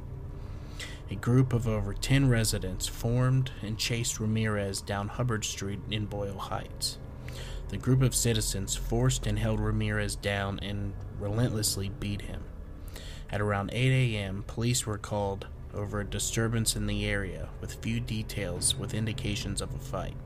A 1.10 1.14
group 1.14 1.54
of 1.54 1.66
over 1.66 1.94
10 1.94 2.28
residents 2.28 2.86
formed 2.86 3.50
and 3.62 3.78
chased 3.78 4.20
Ramirez 4.20 4.82
down 4.82 5.08
Hubbard 5.08 5.46
Street 5.46 5.80
in 5.90 6.04
Boyle 6.04 6.36
Heights. 6.36 6.98
The 7.70 7.78
group 7.78 8.02
of 8.02 8.14
citizens 8.14 8.76
forced 8.76 9.26
and 9.26 9.38
held 9.38 9.60
Ramirez 9.60 10.16
down 10.16 10.58
and 10.60 10.92
relentlessly 11.18 11.88
beat 11.98 12.20
him. 12.20 12.44
At 13.30 13.40
around 13.40 13.70
8 13.72 14.14
a.m., 14.14 14.44
police 14.46 14.86
were 14.86 14.98
called 14.98 15.46
over 15.74 16.00
a 16.00 16.06
disturbance 16.06 16.76
in 16.76 16.86
the 16.86 17.06
area 17.06 17.48
with 17.60 17.82
few 17.82 18.00
details 18.00 18.76
with 18.76 18.94
indications 18.94 19.60
of 19.60 19.74
a 19.74 19.78
fight. 19.78 20.16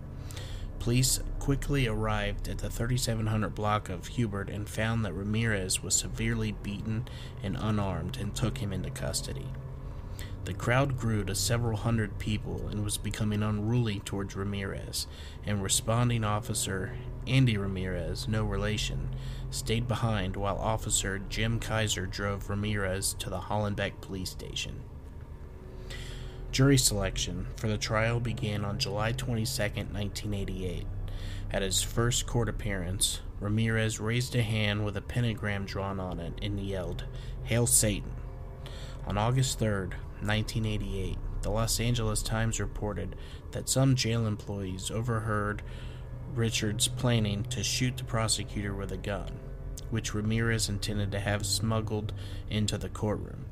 Police 0.78 1.20
quickly 1.38 1.86
arrived 1.86 2.48
at 2.48 2.58
the 2.58 2.70
3700 2.70 3.54
block 3.54 3.88
of 3.88 4.06
Hubert 4.06 4.48
and 4.48 4.68
found 4.68 5.04
that 5.04 5.12
Ramirez 5.12 5.82
was 5.82 5.94
severely 5.94 6.52
beaten 6.52 7.06
and 7.42 7.56
unarmed 7.60 8.16
and 8.18 8.34
took 8.34 8.58
him 8.58 8.72
into 8.72 8.90
custody. 8.90 9.48
The 10.46 10.54
crowd 10.54 10.96
grew 10.96 11.22
to 11.24 11.34
several 11.34 11.76
hundred 11.76 12.18
people 12.18 12.68
and 12.68 12.82
was 12.82 12.96
becoming 12.96 13.42
unruly 13.42 14.00
towards 14.00 14.34
Ramirez, 14.34 15.06
and 15.44 15.62
responding 15.62 16.24
officer 16.24 16.94
Andy 17.26 17.58
Ramirez, 17.58 18.26
no 18.26 18.44
relation, 18.44 19.10
stayed 19.50 19.88
behind 19.88 20.36
while 20.36 20.56
officer 20.56 21.18
Jim 21.28 21.58
Kaiser 21.58 22.06
drove 22.06 22.48
Ramirez 22.48 23.14
to 23.18 23.30
the 23.30 23.40
Hollenbeck 23.40 24.00
police 24.00 24.30
station. 24.30 24.80
Jury 26.52 26.78
selection 26.78 27.46
for 27.56 27.68
the 27.68 27.78
trial 27.78 28.18
began 28.18 28.64
on 28.64 28.78
July 28.78 29.12
22, 29.12 29.62
1988. 29.62 30.86
At 31.52 31.62
his 31.62 31.82
first 31.82 32.26
court 32.26 32.48
appearance, 32.48 33.20
Ramirez 33.40 34.00
raised 34.00 34.34
a 34.34 34.42
hand 34.42 34.84
with 34.84 34.96
a 34.96 35.00
pentagram 35.00 35.64
drawn 35.64 36.00
on 36.00 36.20
it 36.20 36.34
and 36.42 36.58
yelled, 36.60 37.04
Hail 37.44 37.66
Satan! 37.66 38.12
On 39.06 39.16
August 39.16 39.58
3, 39.58 39.88
1988, 40.20 41.16
the 41.42 41.50
Los 41.50 41.80
Angeles 41.80 42.22
Times 42.22 42.60
reported 42.60 43.16
that 43.52 43.68
some 43.68 43.94
jail 43.94 44.26
employees 44.26 44.90
overheard 44.90 45.62
Richards 46.34 46.86
planning 46.86 47.42
to 47.44 47.64
shoot 47.64 47.96
the 47.96 48.04
prosecutor 48.04 48.72
with 48.72 48.92
a 48.92 48.96
gun, 48.96 49.32
which 49.90 50.14
Ramirez 50.14 50.68
intended 50.68 51.10
to 51.12 51.20
have 51.20 51.44
smuggled 51.44 52.12
into 52.48 52.78
the 52.78 52.88
courtroom. 52.88 53.46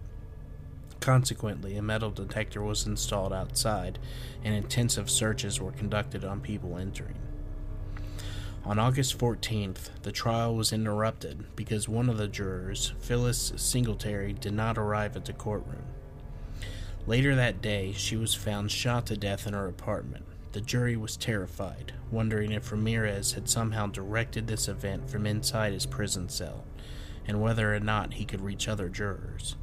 Consequently, 1.01 1.77
a 1.77 1.83
metal 1.83 2.11
detector 2.11 2.63
was 2.63 2.87
installed 2.87 3.33
outside, 3.33 3.99
and 4.45 4.55
intensive 4.55 5.11
searches 5.11 5.61
were 5.61 5.73
conducted 5.73 6.25
on 6.25 6.41
people 6.41 6.79
entering. 6.79 7.19
On 8.65 8.79
August 8.79 9.19
14th, 9.19 9.91
the 10.03 10.13
trial 10.13 10.55
was 10.55 10.73
interrupted 10.73 11.47
because 11.57 11.89
one 11.89 12.09
of 12.09 12.17
the 12.17 12.29
jurors, 12.29 12.93
Phyllis 13.01 13.53
Singletary, 13.57 14.35
did 14.35 14.53
not 14.53 14.79
arrive 14.79 15.17
at 15.17 15.25
the 15.25 15.33
courtroom. 15.33 15.85
Later 17.07 17.35
that 17.35 17.61
day, 17.61 17.93
she 17.93 18.17
was 18.17 18.35
found 18.35 18.71
shot 18.71 19.07
to 19.07 19.17
death 19.17 19.47
in 19.47 19.55
her 19.55 19.67
apartment. 19.67 20.27
The 20.53 20.61
jury 20.63 20.97
was 20.97 21.17
terrified, 21.17 21.93
wondering 22.11 22.53
if 22.53 22.73
Ramirez 22.73 23.33
had 23.33 23.49
somehow 23.49 23.87
directed 23.87 24.47
this 24.47 24.67
event 24.67 25.11
from 25.11 25.27
inside 25.27 25.75
his 25.75 25.85
prison 25.85 26.29
cell, 26.31 26.65
and 27.27 27.43
whether 27.43 27.75
or 27.75 27.81
not 27.81 28.15
he 28.15 28.25
could 28.25 28.41
reach 28.41 28.67
other 28.67 28.89
jurors. 28.89 29.57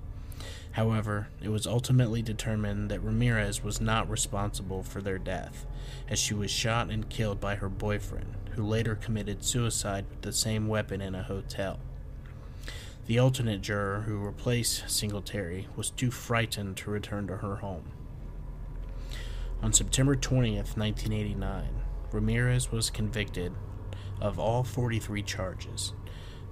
However, 0.73 1.29
it 1.41 1.49
was 1.49 1.65
ultimately 1.65 2.21
determined 2.21 2.91
that 2.91 3.03
Ramirez 3.03 3.63
was 3.63 3.81
not 3.81 4.09
responsible 4.09 4.83
for 4.83 5.01
their 5.01 5.17
death, 5.17 5.65
as 6.07 6.19
she 6.19 6.33
was 6.33 6.51
shot 6.51 6.91
and 6.91 7.09
killed 7.09 7.39
by 7.39 7.55
her 7.55 7.69
boyfriend, 7.69 8.35
who 8.51 8.63
later 8.63 8.93
committed 8.93 9.43
suicide 9.43 10.05
with 10.09 10.21
the 10.21 10.33
same 10.33 10.67
weapon 10.67 11.01
in 11.01 11.15
a 11.15 11.23
hotel. 11.23 11.79
The 13.07 13.19
alternate 13.19 13.61
juror 13.61 14.01
who 14.01 14.17
replaced 14.17 14.89
Singletary 14.89 15.67
was 15.75 15.89
too 15.89 16.11
frightened 16.11 16.77
to 16.77 16.91
return 16.91 17.25
to 17.27 17.37
her 17.37 17.55
home. 17.57 17.85
On 19.61 19.73
September 19.73 20.15
20th, 20.15 20.77
1989, 20.77 21.81
Ramirez 22.11 22.71
was 22.71 22.89
convicted 22.89 23.53
of 24.21 24.39
all 24.39 24.63
43 24.63 25.21
charges 25.23 25.93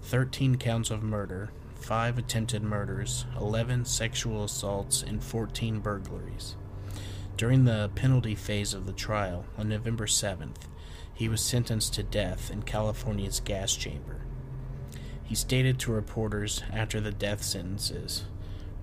13 0.01 0.57
counts 0.57 0.89
of 0.89 1.01
murder, 1.01 1.51
5 1.75 2.17
attempted 2.17 2.61
murders, 2.61 3.25
11 3.39 3.85
sexual 3.85 4.43
assaults, 4.43 5.01
and 5.01 5.23
14 5.23 5.79
burglaries. 5.79 6.55
During 7.37 7.65
the 7.65 7.89
penalty 7.95 8.35
phase 8.35 8.73
of 8.73 8.85
the 8.85 8.93
trial, 8.93 9.45
on 9.57 9.69
November 9.69 10.05
7th, 10.05 10.67
he 11.13 11.29
was 11.29 11.41
sentenced 11.41 11.93
to 11.93 12.03
death 12.03 12.51
in 12.51 12.63
California's 12.63 13.39
gas 13.39 13.75
chamber. 13.75 14.21
He 15.23 15.35
stated 15.35 15.79
to 15.79 15.91
reporters 15.91 16.63
after 16.71 16.99
the 16.99 17.11
death 17.11 17.43
sentences 17.43 18.25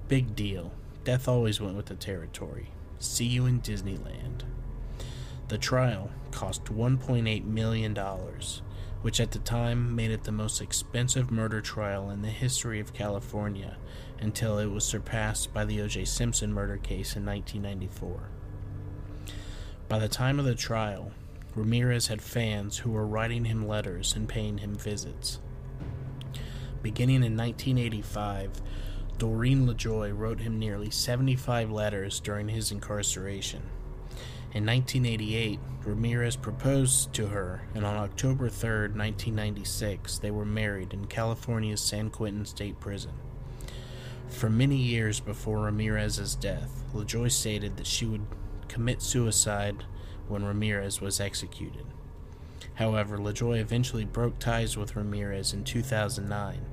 Big 0.09 0.35
deal. 0.35 0.73
Death 1.05 1.29
always 1.29 1.61
went 1.61 1.77
with 1.77 1.87
the 1.87 1.95
territory. 1.95 2.71
See 3.01 3.25
you 3.25 3.47
in 3.47 3.63
Disneyland. 3.63 4.43
The 5.49 5.57
trial 5.57 6.11
cost 6.33 6.67
$1.8 6.67 7.45
million, 7.47 7.99
which 9.01 9.21
at 9.21 9.31
the 9.31 9.39
time 9.39 9.97
made 9.97 10.11
it 10.11 10.25
the 10.25 10.33
most 10.33 10.61
expensive 10.61 11.31
murder 11.31 11.63
trial 11.63 12.11
in 12.11 12.21
the 12.21 12.29
history 12.29 12.79
of 12.79 12.93
California 12.93 13.79
until 14.21 14.59
it 14.59 14.67
was 14.67 14.85
surpassed 14.85 15.55
by 15.55 15.65
the 15.65 15.81
O.J. 15.81 16.05
Simpson 16.05 16.53
murder 16.53 16.77
case 16.77 17.17
in 17.17 17.25
1994. 17.25 18.29
By 19.89 19.99
the 19.99 20.07
time 20.09 20.39
of 20.39 20.45
the 20.45 20.55
trial, 20.55 21.13
Ramirez 21.55 22.09
had 22.09 22.21
fans 22.21 22.77
who 22.77 22.91
were 22.91 23.07
writing 23.07 23.47
him 23.47 23.67
letters 23.67 24.15
and 24.15 24.29
paying 24.29 24.59
him 24.59 24.75
visits. 24.75 25.39
Beginning 26.83 27.25
in 27.25 27.35
1985, 27.35 28.61
Doreen 29.21 29.67
LaJoy 29.67 30.17
wrote 30.17 30.41
him 30.41 30.59
nearly 30.59 30.89
75 30.89 31.71
letters 31.71 32.21
during 32.21 32.49
his 32.49 32.73
incarceration. 32.73 33.61
In 34.55 34.65
1988, 34.65 35.61
Ramirez 35.85 36.37
proposed 36.37 37.13
to 37.13 37.27
her, 37.27 37.61
and 37.75 37.85
on 37.85 37.99
October 37.99 38.49
3, 38.49 38.95
1996, 38.95 40.21
they 40.21 40.31
were 40.31 40.47
married 40.47 40.95
in 40.95 41.05
California's 41.05 41.83
San 41.83 42.09
Quentin 42.09 42.47
State 42.47 42.81
Prison. 42.81 43.13
For 44.29 44.49
many 44.49 44.79
years 44.79 45.21
before 45.21 45.67
Ramirez's 45.67 46.35
death, 46.35 46.83
LaJoy 46.95 47.31
stated 47.31 47.77
that 47.77 47.87
she 47.87 48.07
would 48.07 48.25
commit 48.69 49.03
suicide 49.03 49.85
when 50.29 50.47
Ramirez 50.47 51.03
was 51.03 51.21
executed. 51.21 51.85
However, 52.77 53.19
LaJoy 53.19 53.61
eventually 53.61 54.07
broke 54.07 54.39
ties 54.39 54.79
with 54.79 54.97
Ramirez 54.97 55.53
in 55.53 55.65
2009 55.65 56.65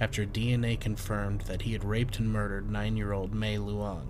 after 0.00 0.26
DNA 0.26 0.78
confirmed 0.78 1.42
that 1.42 1.62
he 1.62 1.72
had 1.72 1.84
raped 1.84 2.18
and 2.18 2.32
murdered 2.32 2.70
nine 2.70 2.96
year 2.96 3.12
old 3.12 3.34
Mei 3.34 3.56
Leung. 3.56 4.06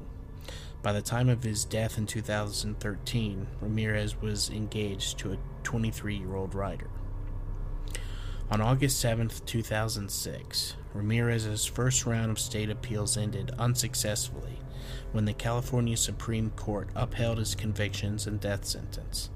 By 0.82 0.92
the 0.92 1.02
time 1.02 1.28
of 1.28 1.42
his 1.42 1.64
death 1.64 1.96
in 1.96 2.06
2013, 2.06 3.46
Ramirez 3.60 4.20
was 4.20 4.50
engaged 4.50 5.18
to 5.18 5.32
a 5.32 5.38
23 5.62 6.16
year 6.16 6.34
old 6.34 6.54
writer. 6.54 6.90
On 8.50 8.60
August 8.60 9.00
7, 9.00 9.30
2006, 9.46 10.76
Ramirez's 10.92 11.64
first 11.64 12.04
round 12.04 12.30
of 12.30 12.38
state 12.38 12.68
appeals 12.68 13.16
ended 13.16 13.52
unsuccessfully 13.58 14.58
when 15.12 15.24
the 15.24 15.32
California 15.32 15.96
Supreme 15.96 16.50
Court 16.50 16.90
upheld 16.94 17.38
his 17.38 17.54
convictions 17.54 18.26
and 18.26 18.38
death 18.38 18.66
sentence. 18.66 19.30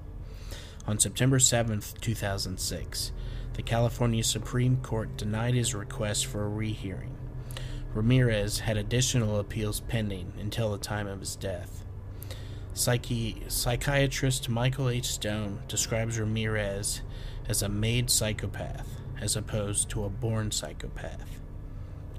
On 0.87 0.98
September 0.98 1.38
7, 1.38 1.82
2006, 2.00 3.12
the 3.59 3.62
California 3.64 4.23
Supreme 4.23 4.77
Court 4.77 5.16
denied 5.16 5.55
his 5.55 5.75
request 5.75 6.27
for 6.27 6.44
a 6.44 6.49
rehearing. 6.49 7.16
Ramirez 7.92 8.61
had 8.61 8.77
additional 8.77 9.40
appeals 9.40 9.81
pending 9.81 10.33
until 10.38 10.71
the 10.71 10.79
time 10.79 11.09
of 11.09 11.18
his 11.18 11.35
death. 11.35 11.85
Psychi- 12.73 13.51
psychiatrist 13.51 14.48
Michael 14.48 14.88
H. 14.88 15.06
Stone 15.06 15.59
describes 15.67 16.21
Ramirez 16.21 17.02
as 17.48 17.61
a 17.61 17.69
made 17.69 18.11
psychopath 18.11 19.00
as 19.21 19.35
opposed 19.35 19.90
to 19.90 20.04
a 20.04 20.09
born 20.09 20.52
psychopath. 20.52 21.40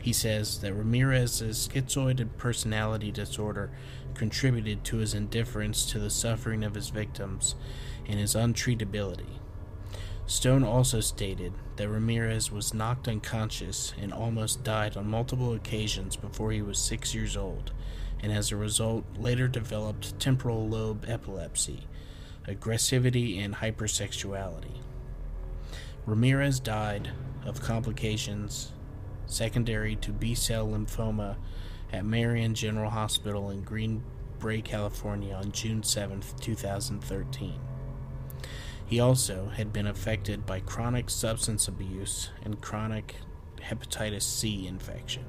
He 0.02 0.12
says 0.12 0.60
that 0.60 0.74
Ramirez's 0.74 1.70
schizoid 1.70 2.36
personality 2.36 3.12
disorder 3.12 3.72
contributed 4.14 4.84
to 4.84 4.98
his 4.98 5.14
indifference 5.14 5.90
to 5.92 6.00
the 6.00 6.10
suffering 6.10 6.66
of 6.66 6.76
his 6.76 6.90
victims 6.90 7.56
and 8.06 8.20
his 8.20 8.36
untreatability. 8.36 9.39
Stone 10.30 10.64
also 10.64 11.00
stated 11.00 11.54
that 11.78 11.90
Ramirez 11.90 12.52
was 12.52 12.72
knocked 12.72 13.08
unconscious 13.08 13.96
and 14.00 14.14
almost 14.14 14.64
died 14.64 14.96
on 14.96 15.10
multiple 15.10 15.54
occasions 15.54 16.16
before 16.16 16.52
he 16.52 16.62
was 16.62 16.78
six 16.78 17.16
years 17.16 17.36
old, 17.36 17.72
and 18.22 18.32
as 18.32 18.52
a 18.52 18.56
result 18.56 19.04
later 19.18 19.48
developed 19.48 20.20
temporal 20.20 20.70
lobe 20.70 21.04
epilepsy, 21.08 21.88
aggressivity, 22.48 23.44
and 23.44 23.56
hypersexuality. 23.56 24.84
Ramirez 26.06 26.60
died 26.60 27.10
of 27.44 27.64
complications 27.64 28.72
secondary 29.26 29.96
to 29.96 30.12
B 30.12 30.36
cell 30.36 30.68
lymphoma 30.68 31.38
at 31.92 32.06
Marin 32.06 32.54
General 32.54 32.92
Hospital 32.92 33.50
in 33.50 33.64
Green 33.64 34.04
Bay, 34.40 34.62
California 34.62 35.34
on 35.34 35.52
June 35.52 35.82
7, 35.82 36.22
2013. 36.40 37.69
He 38.90 39.00
also 39.00 39.50
had 39.56 39.72
been 39.72 39.86
affected 39.86 40.48
by 40.48 40.62
chronic 40.62 41.12
substance 41.12 41.68
abuse 41.68 42.32
and 42.44 42.60
chronic 42.60 43.18
hepatitis 43.62 44.24
C 44.24 44.66
infection. 44.66 45.24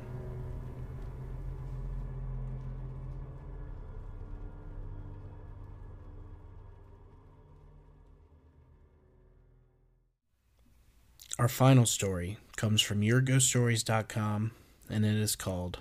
Our 11.39 11.49
final 11.49 11.85
story 11.85 12.39
comes 12.57 12.81
from 12.81 13.03
YourGhostStories.com 13.03 14.53
and 14.89 15.05
it 15.05 15.17
is 15.17 15.37
called 15.37 15.81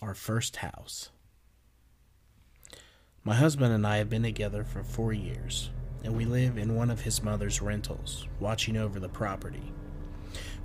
Our 0.00 0.14
First 0.14 0.56
House. 0.56 1.10
My 3.24 3.34
husband 3.34 3.74
and 3.74 3.84
I 3.84 3.96
have 3.96 4.08
been 4.08 4.22
together 4.22 4.62
for 4.62 4.84
four 4.84 5.12
years, 5.12 5.70
and 6.04 6.16
we 6.16 6.24
live 6.24 6.56
in 6.56 6.76
one 6.76 6.90
of 6.90 7.02
his 7.02 7.22
mother's 7.22 7.60
rentals, 7.60 8.26
watching 8.40 8.76
over 8.76 9.00
the 9.00 9.08
property. 9.08 9.72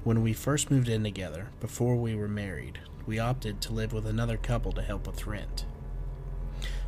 When 0.03 0.21
we 0.21 0.33
first 0.33 0.69
moved 0.69 0.89
in 0.89 1.03
together, 1.03 1.47
before 1.59 1.95
we 1.95 2.15
were 2.15 2.27
married, 2.27 2.79
we 3.05 3.19
opted 3.19 3.61
to 3.61 3.73
live 3.73 3.93
with 3.93 4.05
another 4.05 4.37
couple 4.37 4.71
to 4.73 4.81
help 4.81 5.07
with 5.07 5.25
rent. 5.25 5.65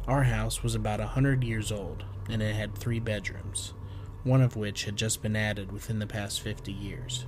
Our 0.07 0.23
house 0.23 0.61
was 0.61 0.75
about 0.75 0.99
a 0.99 1.07
hundred 1.07 1.43
years 1.43 1.71
old, 1.71 2.03
and 2.29 2.41
it 2.41 2.55
had 2.55 2.75
three 2.75 2.99
bedrooms, 2.99 3.73
one 4.23 4.41
of 4.41 4.55
which 4.55 4.85
had 4.85 4.95
just 4.95 5.21
been 5.21 5.35
added 5.35 5.71
within 5.71 5.99
the 5.99 6.07
past 6.07 6.41
50 6.41 6.71
years. 6.71 7.25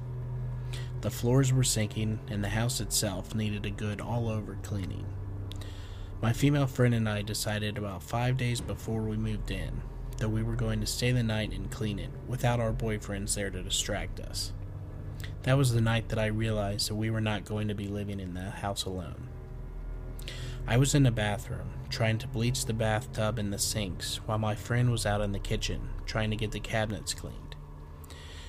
The 1.02 1.12
floors 1.12 1.54
were 1.54 1.64
sinking, 1.64 2.20
and 2.28 2.44
the 2.44 2.50
house 2.50 2.80
itself 2.80 3.34
needed 3.34 3.66
a 3.66 3.72
good 3.72 4.02
all 4.02 4.30
over 4.30 4.58
cleaning. 4.62 5.06
My 6.22 6.34
female 6.34 6.68
friend 6.68 6.94
and 6.94 7.08
I 7.08 7.22
decided 7.22 7.78
about 7.78 8.04
five 8.04 8.38
days 8.38 8.60
before 8.60 9.04
we 9.04 9.18
moved 9.18 9.52
in 9.52 9.82
that 10.18 10.30
we 10.30 10.44
were 10.44 10.56
going 10.56 10.80
to 10.80 10.86
stay 10.86 11.12
the 11.12 11.24
night 11.24 11.52
and 11.52 11.72
clean 11.72 12.00
it 12.00 12.10
without 12.28 12.60
our 12.60 12.72
boyfriends 12.72 13.36
there 13.36 13.50
to 13.50 13.62
distract 13.62 14.20
us. 14.20 14.54
That 15.44 15.58
was 15.58 15.74
the 15.74 15.82
night 15.82 16.10
that 16.10 16.20
I 16.20 16.28
realized 16.28 16.90
that 16.90 16.96
we 16.96 17.10
were 17.10 17.22
not 17.22 17.46
going 17.46 17.68
to 17.68 17.76
be 17.76 17.88
living 17.88 18.20
in 18.20 18.34
the 18.34 18.50
house 18.50 18.86
alone. 18.86 19.30
I 20.68 20.78
was 20.78 20.94
in 20.94 21.04
the 21.04 21.12
bathroom, 21.12 21.70
trying 21.90 22.18
to 22.18 22.28
bleach 22.28 22.66
the 22.66 22.74
bathtub 22.74 23.40
and 23.40 23.54
the 23.54 23.60
sinks, 23.60 24.18
while 24.26 24.38
my 24.38 24.56
friend 24.56 24.92
was 24.92 25.06
out 25.06 25.22
in 25.22 25.32
the 25.32 25.40
kitchen, 25.40 25.90
trying 26.06 26.30
to 26.32 26.36
get 26.36 26.52
the 26.52 26.60
cabinets 26.60 27.14
cleaned. 27.14 27.56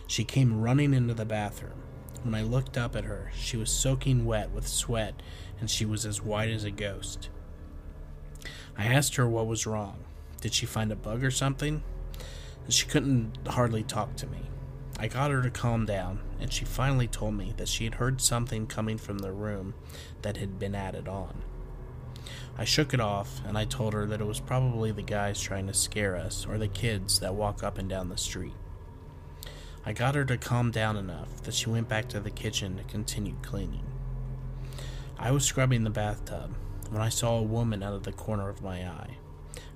She 0.06 0.24
came 0.24 0.60
running 0.60 0.94
into 0.94 1.14
the 1.14 1.24
bathroom, 1.24 1.82
when 2.22 2.34
I 2.34 2.42
looked 2.42 2.76
up 2.76 2.96
at 2.96 3.04
her, 3.04 3.30
she 3.34 3.56
was 3.56 3.70
soaking 3.70 4.24
wet 4.24 4.50
with 4.50 4.66
sweat 4.66 5.22
and 5.60 5.70
she 5.70 5.84
was 5.84 6.04
as 6.04 6.22
white 6.22 6.50
as 6.50 6.64
a 6.64 6.70
ghost. 6.70 7.28
I 8.76 8.86
asked 8.86 9.16
her 9.16 9.28
what 9.28 9.46
was 9.46 9.66
wrong. 9.66 10.04
Did 10.40 10.54
she 10.54 10.66
find 10.66 10.92
a 10.92 10.96
bug 10.96 11.24
or 11.24 11.30
something? 11.30 11.82
She 12.68 12.86
couldn't 12.86 13.38
hardly 13.46 13.82
talk 13.82 14.14
to 14.16 14.26
me. 14.26 14.38
I 14.98 15.08
got 15.08 15.30
her 15.30 15.42
to 15.42 15.50
calm 15.50 15.86
down, 15.86 16.20
and 16.40 16.52
she 16.52 16.64
finally 16.64 17.06
told 17.06 17.34
me 17.34 17.54
that 17.56 17.68
she 17.68 17.84
had 17.84 17.94
heard 17.94 18.20
something 18.20 18.66
coming 18.66 18.98
from 18.98 19.18
the 19.18 19.32
room 19.32 19.74
that 20.22 20.36
had 20.36 20.58
been 20.58 20.74
added 20.74 21.08
on. 21.08 21.42
I 22.56 22.64
shook 22.64 22.92
it 22.92 23.00
off, 23.00 23.40
and 23.46 23.56
I 23.56 23.64
told 23.64 23.92
her 23.92 24.06
that 24.06 24.20
it 24.20 24.26
was 24.26 24.40
probably 24.40 24.90
the 24.90 25.02
guys 25.02 25.40
trying 25.40 25.68
to 25.68 25.74
scare 25.74 26.16
us 26.16 26.46
or 26.46 26.58
the 26.58 26.68
kids 26.68 27.20
that 27.20 27.34
walk 27.34 27.62
up 27.62 27.78
and 27.78 27.88
down 27.88 28.08
the 28.08 28.16
street. 28.16 28.54
I 29.86 29.92
got 29.92 30.16
her 30.16 30.24
to 30.24 30.36
calm 30.36 30.70
down 30.70 30.96
enough 30.96 31.42
that 31.44 31.54
she 31.54 31.70
went 31.70 31.88
back 31.88 32.08
to 32.08 32.20
the 32.20 32.30
kitchen 32.30 32.76
to 32.76 32.82
continue 32.84 33.36
cleaning. 33.42 33.86
I 35.18 35.30
was 35.30 35.44
scrubbing 35.44 35.84
the 35.84 35.90
bathtub 35.90 36.54
when 36.90 37.00
I 37.00 37.08
saw 37.08 37.38
a 37.38 37.42
woman 37.42 37.82
out 37.82 37.94
of 37.94 38.02
the 38.02 38.12
corner 38.12 38.48
of 38.48 38.62
my 38.62 38.86
eye. 38.86 39.16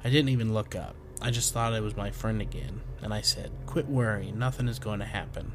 I 0.04 0.10
didn't 0.10 0.30
even 0.30 0.52
look 0.52 0.74
up. 0.74 0.96
I 1.20 1.30
just 1.30 1.52
thought 1.52 1.72
it 1.72 1.82
was 1.82 1.96
my 1.96 2.10
friend 2.10 2.42
again, 2.42 2.80
and 3.00 3.14
I 3.14 3.20
said, 3.20 3.52
Quit 3.66 3.86
worrying, 3.86 4.38
nothing 4.38 4.66
is 4.66 4.80
going 4.80 4.98
to 4.98 5.04
happen. 5.04 5.52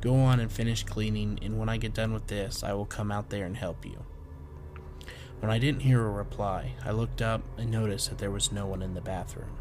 Go 0.00 0.16
on 0.16 0.40
and 0.40 0.50
finish 0.50 0.84
cleaning, 0.84 1.38
and 1.42 1.58
when 1.58 1.68
I 1.68 1.76
get 1.76 1.94
done 1.94 2.14
with 2.14 2.26
this, 2.26 2.62
I 2.62 2.72
will 2.72 2.86
come 2.86 3.12
out 3.12 3.30
there 3.30 3.44
and 3.44 3.56
help 3.56 3.84
you. 3.84 4.04
When 5.40 5.50
I 5.50 5.58
didn't 5.58 5.82
hear 5.82 6.02
a 6.02 6.10
reply, 6.10 6.72
I 6.82 6.92
looked 6.92 7.20
up 7.20 7.42
and 7.58 7.70
noticed 7.70 8.08
that 8.08 8.18
there 8.18 8.30
was 8.30 8.50
no 8.50 8.66
one 8.66 8.80
in 8.80 8.94
the 8.94 9.02
bathroom. 9.02 9.58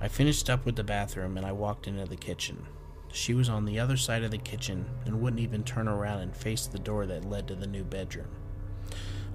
I 0.00 0.08
finished 0.08 0.50
up 0.50 0.66
with 0.66 0.74
the 0.74 0.82
bathroom 0.82 1.36
and 1.36 1.46
I 1.46 1.52
walked 1.52 1.86
into 1.86 2.04
the 2.04 2.16
kitchen. 2.16 2.66
She 3.12 3.32
was 3.32 3.48
on 3.48 3.64
the 3.64 3.78
other 3.78 3.96
side 3.96 4.24
of 4.24 4.32
the 4.32 4.38
kitchen 4.38 4.86
and 5.06 5.20
wouldn't 5.20 5.40
even 5.40 5.62
turn 5.62 5.86
around 5.86 6.22
and 6.22 6.36
face 6.36 6.66
the 6.66 6.80
door 6.80 7.06
that 7.06 7.24
led 7.24 7.46
to 7.46 7.54
the 7.54 7.68
new 7.68 7.84
bedroom. 7.84 8.28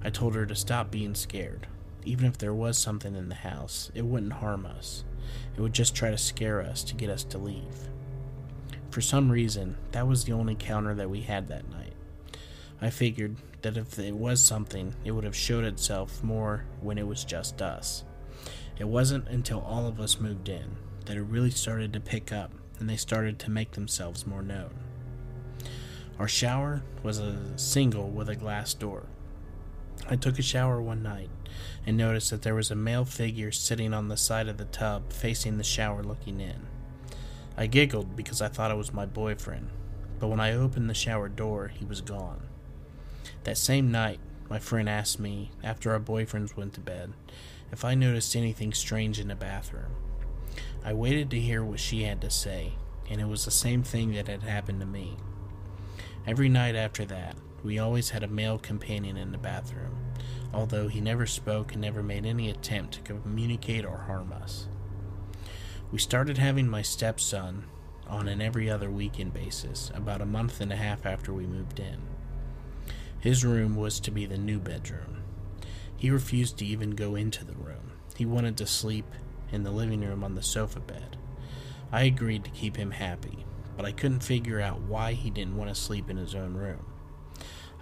I 0.04 0.10
told 0.10 0.34
her 0.34 0.44
to 0.44 0.54
stop 0.54 0.90
being 0.90 1.14
scared. 1.14 1.66
Even 2.04 2.26
if 2.26 2.38
there 2.38 2.54
was 2.54 2.78
something 2.78 3.14
in 3.14 3.28
the 3.28 3.34
house, 3.34 3.90
it 3.94 4.04
wouldn't 4.04 4.34
harm 4.34 4.66
us. 4.66 5.04
It 5.56 5.60
would 5.60 5.72
just 5.72 5.94
try 5.94 6.10
to 6.10 6.18
scare 6.18 6.60
us 6.60 6.82
to 6.84 6.94
get 6.94 7.10
us 7.10 7.24
to 7.24 7.38
leave. 7.38 7.88
For 8.90 9.00
some 9.00 9.30
reason, 9.30 9.76
that 9.92 10.08
was 10.08 10.24
the 10.24 10.32
only 10.32 10.54
counter 10.54 10.94
that 10.94 11.10
we 11.10 11.20
had 11.20 11.48
that 11.48 11.70
night. 11.70 11.92
I 12.80 12.90
figured 12.90 13.36
that 13.62 13.76
if 13.76 13.98
it 13.98 14.14
was 14.14 14.42
something, 14.42 14.94
it 15.04 15.12
would 15.12 15.24
have 15.24 15.36
showed 15.36 15.64
itself 15.64 16.22
more 16.24 16.64
when 16.80 16.98
it 16.98 17.06
was 17.06 17.24
just 17.24 17.60
us. 17.60 18.04
It 18.78 18.88
wasn't 18.88 19.28
until 19.28 19.60
all 19.60 19.86
of 19.86 20.00
us 20.00 20.18
moved 20.18 20.48
in 20.48 20.76
that 21.04 21.16
it 21.16 21.22
really 21.22 21.50
started 21.50 21.92
to 21.92 22.00
pick 22.00 22.32
up 22.32 22.52
and 22.78 22.88
they 22.88 22.96
started 22.96 23.38
to 23.38 23.50
make 23.50 23.72
themselves 23.72 24.26
more 24.26 24.42
known. 24.42 24.70
Our 26.18 26.28
shower 26.28 26.82
was 27.02 27.18
a 27.18 27.38
single 27.56 28.10
with 28.10 28.28
a 28.28 28.36
glass 28.36 28.74
door. 28.74 29.06
I 30.12 30.16
took 30.16 30.40
a 30.40 30.42
shower 30.42 30.82
one 30.82 31.04
night 31.04 31.30
and 31.86 31.96
noticed 31.96 32.30
that 32.30 32.42
there 32.42 32.56
was 32.56 32.72
a 32.72 32.74
male 32.74 33.04
figure 33.04 33.52
sitting 33.52 33.94
on 33.94 34.08
the 34.08 34.16
side 34.16 34.48
of 34.48 34.56
the 34.56 34.64
tub 34.64 35.12
facing 35.12 35.56
the 35.56 35.62
shower 35.62 36.02
looking 36.02 36.40
in. 36.40 36.66
I 37.56 37.68
giggled 37.68 38.16
because 38.16 38.42
I 38.42 38.48
thought 38.48 38.72
it 38.72 38.76
was 38.76 38.92
my 38.92 39.06
boyfriend, 39.06 39.70
but 40.18 40.26
when 40.26 40.40
I 40.40 40.52
opened 40.52 40.90
the 40.90 40.94
shower 40.94 41.28
door, 41.28 41.68
he 41.68 41.84
was 41.84 42.00
gone. 42.00 42.42
That 43.44 43.56
same 43.56 43.92
night, 43.92 44.18
my 44.48 44.58
friend 44.58 44.88
asked 44.88 45.20
me, 45.20 45.52
after 45.62 45.92
our 45.92 46.00
boyfriends 46.00 46.56
went 46.56 46.72
to 46.74 46.80
bed, 46.80 47.12
if 47.70 47.84
I 47.84 47.94
noticed 47.94 48.34
anything 48.34 48.72
strange 48.72 49.20
in 49.20 49.28
the 49.28 49.36
bathroom. 49.36 49.92
I 50.84 50.92
waited 50.92 51.30
to 51.30 51.40
hear 51.40 51.64
what 51.64 51.78
she 51.78 52.02
had 52.02 52.20
to 52.22 52.30
say, 52.30 52.72
and 53.08 53.20
it 53.20 53.28
was 53.28 53.44
the 53.44 53.52
same 53.52 53.84
thing 53.84 54.12
that 54.14 54.26
had 54.26 54.42
happened 54.42 54.80
to 54.80 54.86
me. 54.86 55.18
Every 56.26 56.48
night 56.48 56.74
after 56.74 57.04
that, 57.04 57.36
we 57.62 57.78
always 57.78 58.10
had 58.10 58.22
a 58.22 58.28
male 58.28 58.58
companion 58.58 59.16
in 59.16 59.32
the 59.32 59.38
bathroom, 59.38 59.99
although 60.52 60.88
he 60.88 61.00
never 61.00 61.26
spoke 61.26 61.72
and 61.72 61.80
never 61.80 62.02
made 62.02 62.26
any 62.26 62.50
attempt 62.50 62.94
to 62.94 63.14
communicate 63.14 63.84
or 63.84 63.98
harm 63.98 64.32
us. 64.32 64.66
We 65.92 65.98
started 65.98 66.38
having 66.38 66.68
my 66.68 66.82
stepson 66.82 67.64
on 68.06 68.28
an 68.28 68.40
every 68.40 68.68
other 68.68 68.90
weekend 68.90 69.32
basis 69.32 69.90
about 69.94 70.20
a 70.20 70.26
month 70.26 70.60
and 70.60 70.72
a 70.72 70.76
half 70.76 71.06
after 71.06 71.32
we 71.32 71.46
moved 71.46 71.78
in. 71.78 72.02
His 73.20 73.44
room 73.44 73.76
was 73.76 74.00
to 74.00 74.10
be 74.10 74.26
the 74.26 74.38
new 74.38 74.58
bedroom. 74.58 75.22
He 75.96 76.10
refused 76.10 76.58
to 76.58 76.66
even 76.66 76.90
go 76.90 77.14
into 77.14 77.44
the 77.44 77.54
room. 77.54 77.92
He 78.16 78.24
wanted 78.24 78.56
to 78.58 78.66
sleep 78.66 79.04
in 79.52 79.62
the 79.62 79.70
living 79.70 80.00
room 80.00 80.24
on 80.24 80.34
the 80.34 80.42
sofa 80.42 80.80
bed. 80.80 81.16
I 81.92 82.04
agreed 82.04 82.44
to 82.44 82.50
keep 82.50 82.76
him 82.76 82.92
happy, 82.92 83.44
but 83.76 83.84
I 83.84 83.92
couldn't 83.92 84.20
figure 84.20 84.60
out 84.60 84.80
why 84.80 85.12
he 85.12 85.30
didn't 85.30 85.56
want 85.56 85.68
to 85.70 85.74
sleep 85.74 86.08
in 86.08 86.16
his 86.16 86.34
own 86.34 86.54
room. 86.54 86.86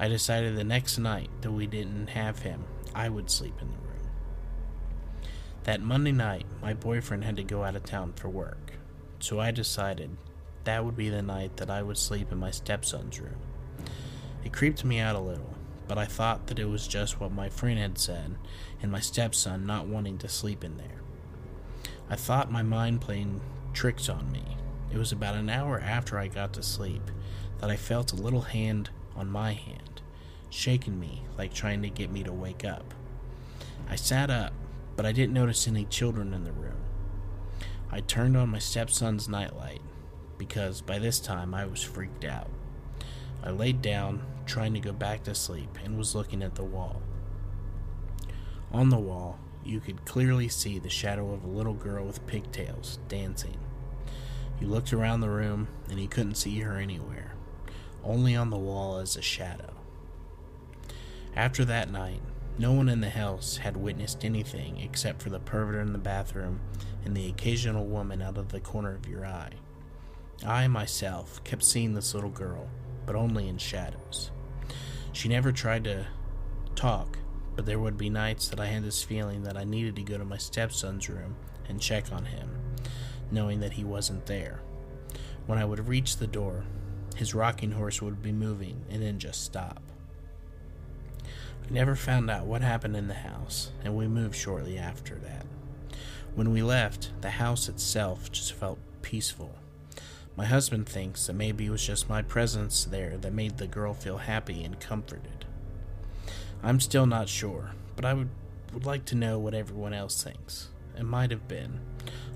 I 0.01 0.07
decided 0.09 0.57
the 0.57 0.65
next 0.65 0.99
night 0.99 1.29
that 1.41 1.51
we 1.51 1.67
didn't 1.67 2.09
have 2.09 2.41
him, 2.41 2.65
I 2.95 3.09
would 3.09 3.31
sleep 3.31 3.55
in 3.61 3.69
the 3.69 3.79
room. 3.79 3.89
That 5.65 5.81
Monday 5.81 6.13
night, 6.13 6.47
my 6.63 6.73
boyfriend 6.73 7.25
had 7.25 7.37
to 7.37 7.43
go 7.43 7.65
out 7.65 7.75
of 7.75 7.85
town 7.85 8.13
for 8.15 8.29
work, 8.29 8.75
so 9.19 9.41
I 9.41 9.51
decided 9.51 10.17
that 10.65 10.85
would 10.85 10.97
be 10.97 11.09
the 11.09 11.23
night 11.23 11.57
that 11.57 11.69
I 11.69 11.83
would 11.83 11.99
sleep 11.99 12.31
in 12.31 12.39
my 12.39 12.51
stepson's 12.53 13.21
room. 13.21 13.39
It 14.45 14.53
creeped 14.53 14.85
me 14.85 15.01
out 15.01 15.17
a 15.17 15.21
little, 15.21 15.55
but 15.89 15.99
I 15.99 16.05
thought 16.05 16.47
that 16.47 16.59
it 16.59 16.69
was 16.69 16.87
just 16.87 17.19
what 17.19 17.33
my 17.33 17.49
friend 17.49 17.79
had 17.79 17.99
said, 17.99 18.37
and 18.81 18.93
my 18.93 19.01
stepson 19.01 19.67
not 19.67 19.89
wanting 19.89 20.19
to 20.19 20.29
sleep 20.29 20.63
in 20.63 20.77
there. 20.77 21.03
I 22.09 22.15
thought 22.17 22.53
my 22.53 22.63
mind 22.63 23.01
playing 23.01 23.41
tricks 23.73 24.09
on 24.09 24.31
me. 24.31 24.45
It 24.93 24.97
was 24.97 25.11
about 25.11 25.35
an 25.35 25.51
hour 25.51 25.81
after 25.81 26.19
I 26.19 26.29
got 26.29 26.53
to 26.55 26.63
sleep 26.63 27.11
that 27.59 27.69
I 27.69 27.77
felt 27.77 28.13
a 28.13 28.17
little 28.17 28.43
hand 28.43 28.91
on 29.17 29.29
my 29.29 29.53
hand, 29.53 29.88
shaking 30.51 30.99
me 30.99 31.25
like 31.37 31.53
trying 31.53 31.83
to 31.83 31.91
get 31.91 32.11
me 32.11 32.23
to 32.25 32.33
wake 32.33 32.65
up. 32.65 32.95
I 33.89 33.97
sat 33.97 34.31
up, 34.31 34.53
but 34.97 35.07
I 35.07 35.13
didn't 35.13 35.35
notice 35.35 35.69
any 35.69 35.85
children 35.85 36.35
in 36.35 36.45
the 36.45 36.53
room. 36.53 36.77
I 37.91 38.01
turned 38.01 38.37
on 38.37 38.51
my 38.51 38.59
stepson's 38.59 39.29
nightlight 39.29 39.81
because 40.37 40.81
by 40.81 40.99
this 40.99 41.21
time 41.21 41.55
I 41.55 41.67
was 41.67 41.83
freaked 41.83 42.25
out. 42.25 42.51
I 43.43 43.51
laid 43.51 43.81
down, 43.81 44.23
trying 44.47 44.75
to 44.75 44.81
go 44.81 44.93
back 44.93 45.25
to 45.25 45.35
sleep, 45.35 45.79
and 45.85 45.97
was 45.97 46.15
looking 46.15 46.43
at 46.43 46.55
the 46.55 46.65
wall. 46.65 47.01
On 48.73 48.91
the 48.91 48.99
wall, 48.99 49.39
you 49.65 49.81
could 49.81 50.05
clearly 50.05 50.49
see 50.49 50.79
the 50.79 50.91
shadow 50.91 51.33
of 51.33 51.45
a 51.45 51.49
little 51.49 51.75
girl 51.75 52.05
with 52.05 52.27
pigtails 52.27 52.99
dancing. 53.09 53.59
You 54.61 54.67
looked 54.67 54.93
around 54.93 55.21
the 55.21 55.31
room 55.31 55.69
and 55.89 56.01
you 56.01 56.09
couldn't 56.09 56.35
see 56.35 56.59
her 56.61 56.77
anywhere, 56.77 57.33
only 58.03 58.35
on 58.35 58.51
the 58.51 58.59
wall 58.59 58.99
as 58.99 59.17
a 59.17 59.23
shadow. 59.23 59.78
After 61.37 61.65
that 61.67 61.91
night, 61.91 62.21
no 62.59 62.73
one 62.73 62.89
in 62.89 63.01
the 63.01 63.11
house 63.11 63.59
had 63.59 63.77
witnessed 63.77 64.25
anything 64.25 64.79
except 64.79 65.23
for 65.23 65.31
the 65.31 65.39
pervert 65.39 65.87
in 65.87 65.93
the 65.93 65.99
bathroom 65.99 66.61
and 67.05 67.17
the 67.17 67.29
occasional 67.29 67.87
woman 67.87 68.21
out 68.21 68.37
of 68.37 68.49
the 68.49 68.61
corner 68.61 68.95
of 68.95 69.07
your 69.09 69.25
eye. 69.25 69.53
I 70.45 70.67
myself 70.67 71.43
kept 71.45 71.63
seeing 71.63 71.95
this 71.95 72.15
little 72.15 72.31
girl, 72.31 72.69
but 73.07 73.15
only 73.17 73.49
in 73.49 73.59
shadows. 73.59 74.31
She 75.13 75.29
never 75.29 75.53
tried 75.53 75.85
to 75.85 76.07
talk, 76.75 77.19
but 77.55 77.67
there 77.67 77.79
would 77.79 77.97
be 77.97 78.11
nights 78.11 78.49
that 78.49 78.61
I 78.61 78.67
had 78.67 78.85
this 78.85 79.03
feeling 79.03 79.43
that 79.45 79.57
I 79.57 79.65
needed 79.65 79.97
to 79.97 80.03
go 80.03 80.19
to 80.19 80.25
my 80.25 80.37
stepson's 80.37 81.09
room 81.09 81.37
and 81.69 81.81
check 81.81 82.13
on 82.13 82.25
him, 82.25 82.51
knowing 83.31 83.61
that 83.61 83.73
he 83.73 83.85
wasn't 83.85 84.27
there. 84.27 84.61
When 85.47 85.59
I 85.59 85.65
would 85.65 85.89
reach 85.89 86.17
the 86.17 86.27
door, 86.27 86.65
his 87.17 87.35
rocking 87.35 87.73
horse 87.73 88.03
would 88.03 88.23
be 88.23 88.33
moving 88.33 88.85
and 88.91 89.03
then 89.03 89.19
just 89.19 89.45
stop. 89.45 89.88
I 91.69 91.73
never 91.75 91.95
found 91.95 92.31
out 92.31 92.47
what 92.47 92.63
happened 92.63 92.97
in 92.97 93.09
the 93.09 93.15
house, 93.15 93.73
and 93.85 93.95
we 93.95 94.09
moved 94.09 94.35
shortly 94.35 94.79
after 94.79 95.17
that. 95.17 95.45
When 96.35 96.51
we 96.51 96.63
left, 96.63 97.11
the 97.21 97.29
house 97.31 97.69
itself 97.69 98.33
just 98.33 98.55
felt 98.55 98.79
peaceful. 99.03 99.55
My 100.35 100.47
husband 100.47 100.89
thinks 100.89 101.27
that 101.27 101.35
maybe 101.35 101.67
it 101.67 101.71
was 101.71 101.87
just 101.87 102.09
my 102.09 102.23
presence 102.23 102.85
there 102.85 103.19
that 103.19 103.35
made 103.35 103.59
the 103.59 103.67
girl 103.67 103.93
feel 103.93 104.17
happy 104.17 104.65
and 104.65 104.81
comforted. 104.81 105.45
I'm 106.63 106.81
still 106.81 107.07
not 107.07 107.29
sure, 107.29 107.73
but 107.97 108.07
I 108.07 108.15
would, 108.15 108.31
would 108.73 108.87
like 108.87 109.05
to 109.07 109.15
know 109.15 109.39
what 109.39 109.53
everyone 109.53 109.93
else 109.93 110.23
thinks. 110.23 110.69
It 110.97 111.05
might 111.05 111.31
have 111.31 111.49
been. 111.49 111.81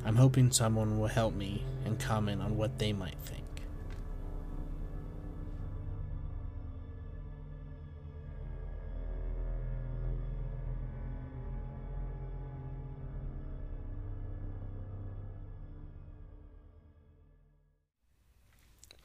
I'm 0.05 0.17
hoping 0.17 0.51
someone 0.51 0.99
will 0.99 1.09
help 1.09 1.35
me 1.35 1.65
and 1.87 1.99
comment 1.99 2.43
on 2.43 2.59
what 2.59 2.79
they 2.79 2.93
might 2.93 3.19
think. 3.25 3.42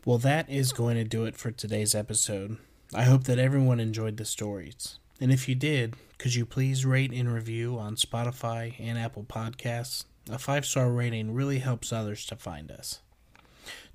Well, 0.07 0.19
that 0.19 0.49
is 0.49 0.71
going 0.71 0.95
to 0.95 1.03
do 1.03 1.25
it 1.25 1.35
for 1.35 1.51
today's 1.51 1.93
episode. 1.93 2.55
I 2.95 3.03
hope 3.03 3.25
that 3.25 3.39
everyone 3.39 3.81
enjoyed 3.81 4.15
the 4.15 4.23
stories. 4.23 4.99
And 5.19 5.33
if 5.33 5.49
you 5.49 5.53
did, 5.53 5.95
could 6.17 6.33
you 6.33 6.45
please 6.45 6.85
rate 6.85 7.11
and 7.11 7.29
review 7.29 7.77
on 7.77 7.97
Spotify 7.97 8.73
and 8.79 8.97
Apple 8.97 9.25
Podcasts? 9.25 10.05
A 10.31 10.39
five 10.39 10.65
star 10.65 10.89
rating 10.91 11.33
really 11.33 11.59
helps 11.59 11.91
others 11.91 12.25
to 12.27 12.37
find 12.37 12.71
us. 12.71 13.01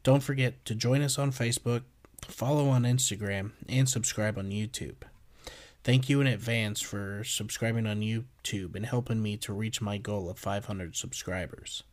Don't 0.02 0.22
forget 0.22 0.62
to 0.66 0.74
join 0.74 1.00
us 1.00 1.18
on 1.18 1.32
Facebook, 1.32 1.84
follow 2.28 2.68
on 2.68 2.82
Instagram, 2.82 3.52
and 3.66 3.88
subscribe 3.88 4.36
on 4.36 4.50
YouTube. 4.50 4.96
Thank 5.82 6.10
you 6.10 6.20
in 6.20 6.26
advance 6.26 6.82
for 6.82 7.24
subscribing 7.24 7.86
on 7.86 8.00
YouTube 8.00 8.76
and 8.76 8.84
helping 8.84 9.22
me 9.22 9.38
to 9.38 9.54
reach 9.54 9.80
my 9.80 9.96
goal 9.96 10.28
of 10.28 10.38
500 10.38 10.94
subscribers. 10.94 11.84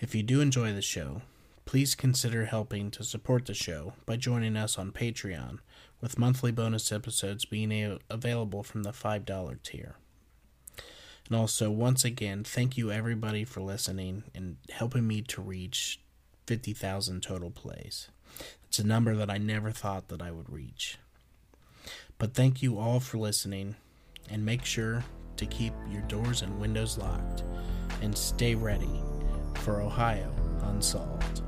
If 0.00 0.16
you 0.16 0.24
do 0.24 0.40
enjoy 0.40 0.72
the 0.72 0.82
show, 0.82 1.22
please 1.64 1.94
consider 1.94 2.44
helping 2.44 2.90
to 2.90 3.04
support 3.04 3.46
the 3.46 3.54
show 3.54 3.94
by 4.06 4.16
joining 4.16 4.56
us 4.56 4.78
on 4.78 4.92
Patreon, 4.92 5.58
with 6.00 6.18
monthly 6.18 6.52
bonus 6.52 6.92
episodes 6.92 7.44
being 7.44 7.72
a- 7.72 7.98
available 8.10 8.62
from 8.62 8.82
the 8.82 8.92
$5 8.92 9.62
tier. 9.62 9.96
And 11.26 11.36
also, 11.36 11.70
once 11.70 12.04
again, 12.04 12.44
thank 12.44 12.76
you 12.76 12.92
everybody 12.92 13.44
for 13.44 13.62
listening 13.62 14.24
and 14.34 14.56
helping 14.70 15.06
me 15.06 15.22
to 15.22 15.40
reach 15.40 16.00
50,000 16.46 17.22
total 17.22 17.50
plays. 17.50 18.08
It's 18.66 18.78
a 18.78 18.86
number 18.86 19.14
that 19.16 19.30
I 19.30 19.38
never 19.38 19.70
thought 19.70 20.08
that 20.08 20.20
I 20.20 20.30
would 20.30 20.50
reach. 20.50 20.98
But 22.18 22.34
thank 22.34 22.62
you 22.62 22.78
all 22.78 23.00
for 23.00 23.18
listening, 23.18 23.76
and 24.28 24.44
make 24.44 24.64
sure 24.64 25.04
to 25.36 25.46
keep 25.46 25.72
your 25.90 26.02
doors 26.02 26.42
and 26.42 26.60
windows 26.60 26.98
locked, 26.98 27.42
and 28.02 28.16
stay 28.16 28.54
ready 28.54 29.02
for 29.62 29.80
Ohio 29.80 30.30
Unsolved. 30.62 31.42